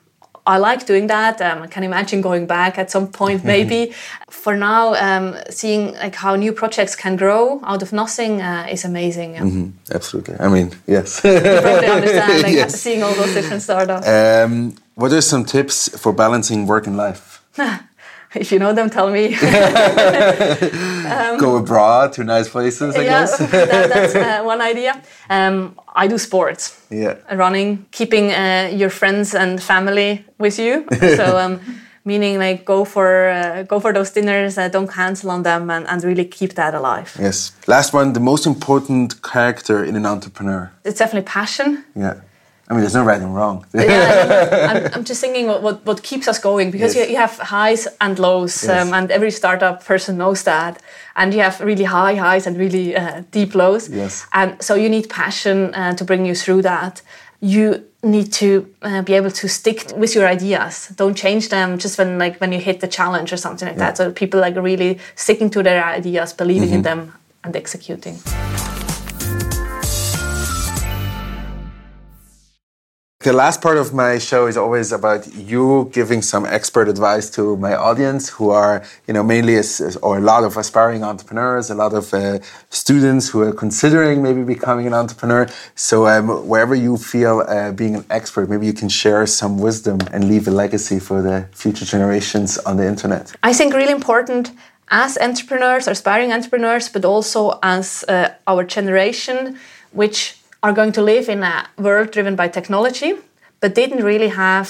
I 0.47 0.57
like 0.57 0.85
doing 0.85 1.07
that. 1.07 1.41
Um, 1.41 1.63
I 1.63 1.67
can 1.67 1.83
imagine 1.83 2.21
going 2.21 2.45
back 2.45 2.77
at 2.77 2.91
some 2.91 3.07
point, 3.07 3.43
maybe. 3.53 3.93
for 4.29 4.55
now, 4.55 4.93
um, 4.95 5.35
seeing 5.49 5.93
like 5.95 6.15
how 6.15 6.35
new 6.35 6.53
projects 6.53 6.95
can 6.95 7.15
grow 7.15 7.61
out 7.63 7.81
of 7.81 7.91
nothing 7.91 8.41
uh, 8.41 8.67
is 8.69 8.85
amazing. 8.85 9.33
Mm-hmm. 9.35 9.93
Absolutely. 9.93 10.35
I 10.39 10.47
mean, 10.47 10.71
yes. 10.87 11.21
you 11.23 11.39
probably 11.39 11.87
understand, 11.87 12.43
like 12.47 12.53
yes. 12.53 12.79
seeing 12.79 13.01
all 13.03 13.13
those 13.15 13.33
different 13.33 13.61
startups. 13.63 14.07
Um, 14.07 14.75
what 14.95 15.11
are 15.11 15.21
some 15.21 15.45
tips 15.45 15.89
for 15.97 16.13
balancing 16.13 16.67
work 16.67 16.87
and 16.87 16.95
life? 16.95 17.43
if 18.35 18.51
you 18.51 18.59
know 18.59 18.73
them, 18.73 18.89
tell 18.89 19.09
me. 19.09 19.35
um, 21.05 21.37
Go 21.37 21.57
abroad 21.57 22.13
to 22.13 22.23
nice 22.23 22.49
places, 22.49 22.95
I 22.95 23.01
yeah, 23.01 23.09
guess. 23.09 23.37
that, 23.51 23.89
that's 23.89 24.15
uh, 24.15 24.43
one 24.53 24.61
idea. 24.61 25.01
Um, 25.29 25.79
I 25.95 26.07
do 26.07 26.17
sports. 26.17 26.81
Yeah. 26.89 27.15
Running, 27.33 27.85
keeping 27.91 28.31
uh, 28.31 28.69
your 28.73 28.89
friends 28.89 29.33
and 29.35 29.61
family 29.61 30.25
with 30.37 30.59
you. 30.59 30.85
So 30.99 31.37
um, 31.37 31.59
meaning 32.05 32.37
like 32.37 32.65
go 32.65 32.85
for 32.85 33.29
uh, 33.29 33.63
go 33.63 33.79
for 33.79 33.91
those 33.93 34.11
dinners, 34.11 34.57
uh, 34.57 34.69
don't 34.69 34.87
cancel 34.87 35.31
on 35.31 35.43
them, 35.43 35.69
and, 35.69 35.87
and 35.87 36.03
really 36.03 36.25
keep 36.25 36.53
that 36.53 36.73
alive. 36.73 37.17
Yes. 37.19 37.51
Last 37.67 37.93
one, 37.93 38.13
the 38.13 38.19
most 38.19 38.45
important 38.45 39.21
character 39.21 39.83
in 39.83 39.95
an 39.95 40.05
entrepreneur. 40.05 40.71
It's 40.83 40.99
definitely 40.99 41.27
passion. 41.27 41.83
Yeah. 41.95 42.21
I 42.67 42.73
mean, 42.73 42.81
there's 42.81 42.95
no 42.95 43.03
right 43.03 43.21
and 43.21 43.35
wrong. 43.35 43.63
yeah, 43.73 44.87
I'm, 44.87 44.93
I'm, 44.93 45.03
just 45.03 45.21
thinking 45.21 45.45
what, 45.45 45.61
what, 45.61 45.85
what, 45.85 46.01
keeps 46.01 46.27
us 46.27 46.39
going 46.39 46.71
because 46.71 46.95
yes. 46.95 47.07
you, 47.07 47.11
you, 47.11 47.17
have 47.17 47.37
highs 47.37 47.87
and 48.01 48.17
lows, 48.17 48.63
yes. 48.63 48.87
um, 48.87 48.91
and 48.91 49.11
every 49.11 49.29
startup 49.29 49.85
person 49.85 50.17
knows 50.17 50.43
that. 50.43 50.81
And 51.15 51.31
you 51.31 51.41
have 51.41 51.59
really 51.61 51.83
high 51.83 52.15
highs 52.15 52.47
and 52.47 52.57
really 52.57 52.95
uh, 52.95 53.21
deep 53.29 53.53
lows. 53.53 53.87
Yes. 53.87 54.25
And 54.33 54.59
so 54.63 54.73
you 54.73 54.89
need 54.89 55.09
passion 55.09 55.75
uh, 55.75 55.93
to 55.93 56.03
bring 56.03 56.25
you 56.25 56.33
through 56.33 56.63
that. 56.63 57.03
You 57.39 57.85
need 58.01 58.33
to 58.33 58.73
uh, 58.81 59.03
be 59.03 59.13
able 59.13 59.31
to 59.31 59.47
stick 59.47 59.91
with 59.95 60.15
your 60.15 60.27
ideas. 60.27 60.91
Don't 60.95 61.15
change 61.15 61.49
them 61.49 61.77
just 61.77 61.99
when 61.99 62.17
like 62.17 62.41
when 62.41 62.51
you 62.51 62.59
hit 62.59 62.79
the 62.79 62.87
challenge 62.87 63.31
or 63.31 63.37
something 63.37 63.67
like 63.67 63.77
yeah. 63.77 63.91
that. 63.91 63.97
So 63.97 64.11
people 64.11 64.39
like 64.39 64.55
really 64.55 64.99
sticking 65.15 65.51
to 65.51 65.61
their 65.61 65.85
ideas, 65.85 66.33
believing 66.33 66.69
mm-hmm. 66.69 66.77
in 66.77 66.81
them, 66.81 67.13
and 67.43 67.55
executing. 67.55 68.17
The 73.25 73.33
last 73.33 73.59
part 73.59 73.79
of 73.79 73.91
my 73.91 74.19
show 74.19 74.45
is 74.45 74.55
always 74.55 74.91
about 74.91 75.25
you 75.33 75.89
giving 75.91 76.21
some 76.21 76.45
expert 76.45 76.87
advice 76.87 77.27
to 77.31 77.57
my 77.57 77.73
audience, 77.73 78.29
who 78.29 78.51
are, 78.51 78.83
you 79.07 79.15
know, 79.15 79.23
mainly 79.23 79.55
or 80.03 80.19
a 80.19 80.21
lot 80.21 80.43
of 80.43 80.57
aspiring 80.57 81.03
entrepreneurs, 81.03 81.71
a 81.71 81.73
lot 81.73 81.95
of 81.95 82.13
uh, 82.13 82.37
students 82.69 83.29
who 83.29 83.41
are 83.41 83.51
considering 83.51 84.21
maybe 84.21 84.43
becoming 84.43 84.85
an 84.85 84.93
entrepreneur. 84.93 85.47
So 85.73 86.05
um, 86.05 86.47
wherever 86.47 86.75
you 86.75 86.97
feel 86.97 87.43
uh, 87.47 87.71
being 87.71 87.95
an 87.95 88.05
expert, 88.11 88.47
maybe 88.47 88.67
you 88.67 88.73
can 88.73 88.89
share 88.89 89.25
some 89.25 89.57
wisdom 89.57 89.97
and 90.11 90.27
leave 90.27 90.47
a 90.47 90.51
legacy 90.51 90.99
for 90.99 91.23
the 91.23 91.47
future 91.51 91.83
generations 91.83 92.59
on 92.59 92.77
the 92.77 92.85
internet. 92.85 93.35
I 93.41 93.53
think 93.53 93.73
really 93.73 93.91
important 93.91 94.51
as 94.89 95.17
entrepreneurs, 95.17 95.87
aspiring 95.87 96.31
entrepreneurs, 96.31 96.89
but 96.89 97.03
also 97.03 97.57
as 97.63 98.05
uh, 98.07 98.35
our 98.45 98.63
generation, 98.63 99.57
which 99.93 100.37
are 100.65 100.73
going 100.73 100.91
to 100.93 101.01
live 101.03 101.29
in 101.29 101.43
a 101.43 101.67
world 101.77 102.09
driven 102.09 102.35
by 102.35 102.47
technology, 102.47 103.13
but 103.59 103.75
didn't 103.75 104.03
really 104.03 104.29
have 104.29 104.67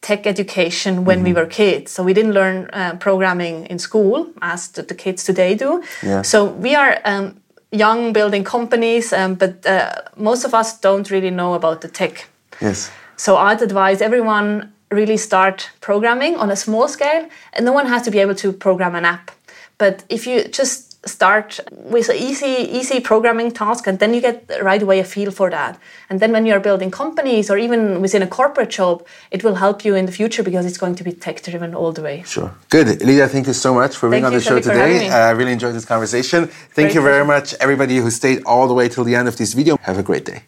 tech 0.00 0.26
education 0.26 1.04
when 1.04 1.18
mm-hmm. 1.18 1.24
we 1.24 1.32
were 1.32 1.46
kids. 1.46 1.90
So 1.90 2.04
we 2.04 2.14
didn't 2.14 2.34
learn 2.34 2.70
uh, 2.72 2.94
programming 3.00 3.66
in 3.66 3.80
school 3.80 4.28
as 4.40 4.68
the, 4.68 4.82
the 4.82 4.94
kids 4.94 5.24
today 5.24 5.56
do. 5.56 5.82
Yeah. 6.04 6.22
So 6.22 6.44
we 6.44 6.76
are 6.76 7.00
um, 7.04 7.40
young 7.72 8.12
building 8.12 8.44
companies, 8.44 9.12
um, 9.12 9.34
but 9.34 9.66
uh, 9.66 9.90
most 10.16 10.44
of 10.44 10.54
us 10.54 10.78
don't 10.78 11.10
really 11.10 11.30
know 11.30 11.54
about 11.54 11.80
the 11.80 11.88
tech. 11.88 12.28
Yes. 12.60 12.90
So 13.16 13.36
I'd 13.36 13.60
advise 13.60 14.00
everyone 14.00 14.72
really 14.92 15.16
start 15.16 15.70
programming 15.80 16.36
on 16.36 16.48
a 16.50 16.56
small 16.56 16.86
scale, 16.86 17.28
and 17.54 17.66
no 17.66 17.72
one 17.72 17.86
has 17.86 18.02
to 18.02 18.10
be 18.12 18.20
able 18.20 18.36
to 18.36 18.52
program 18.52 18.94
an 18.94 19.04
app. 19.04 19.32
But 19.78 20.04
if 20.08 20.28
you 20.28 20.44
just 20.44 20.87
start 21.08 21.60
with 21.70 22.08
an 22.08 22.16
easy 22.16 22.54
easy 22.78 23.00
programming 23.00 23.50
task 23.50 23.86
and 23.86 23.98
then 23.98 24.14
you 24.14 24.20
get 24.20 24.50
right 24.62 24.82
away 24.82 24.98
a 25.00 25.04
feel 25.04 25.30
for 25.30 25.50
that. 25.50 25.78
And 26.10 26.20
then 26.20 26.32
when 26.32 26.46
you 26.46 26.52
are 26.52 26.60
building 26.60 26.90
companies 26.90 27.50
or 27.50 27.58
even 27.58 28.00
within 28.00 28.22
a 28.22 28.26
corporate 28.26 28.70
job 28.70 29.06
it 29.30 29.42
will 29.44 29.56
help 29.56 29.84
you 29.84 29.94
in 29.94 30.06
the 30.06 30.12
future 30.12 30.42
because 30.42 30.64
it's 30.66 30.78
going 30.78 30.94
to 30.96 31.04
be 31.04 31.12
tech 31.12 31.42
driven 31.42 31.74
all 31.74 31.92
the 31.92 32.02
way. 32.02 32.22
Sure. 32.26 32.54
Good. 32.70 32.86
Lidia 33.08 33.28
thank 33.28 33.46
you 33.46 33.52
so 33.52 33.74
much 33.74 33.96
for 33.96 34.08
being 34.08 34.22
thank 34.22 34.32
on 34.32 34.38
the 34.38 34.44
show 34.48 34.60
today. 34.60 35.08
Uh, 35.08 35.28
i 35.28 35.30
really 35.30 35.52
enjoyed 35.52 35.74
this 35.74 35.84
conversation. 35.84 36.46
Thank 36.46 36.74
great 36.74 36.94
you 36.94 37.02
very 37.02 37.24
much 37.24 37.54
everybody 37.54 37.96
who 37.96 38.10
stayed 38.10 38.42
all 38.44 38.68
the 38.68 38.74
way 38.74 38.88
till 38.88 39.04
the 39.04 39.14
end 39.14 39.28
of 39.28 39.36
this 39.36 39.54
video. 39.54 39.76
Have 39.82 39.98
a 39.98 40.02
great 40.02 40.24
day 40.24 40.42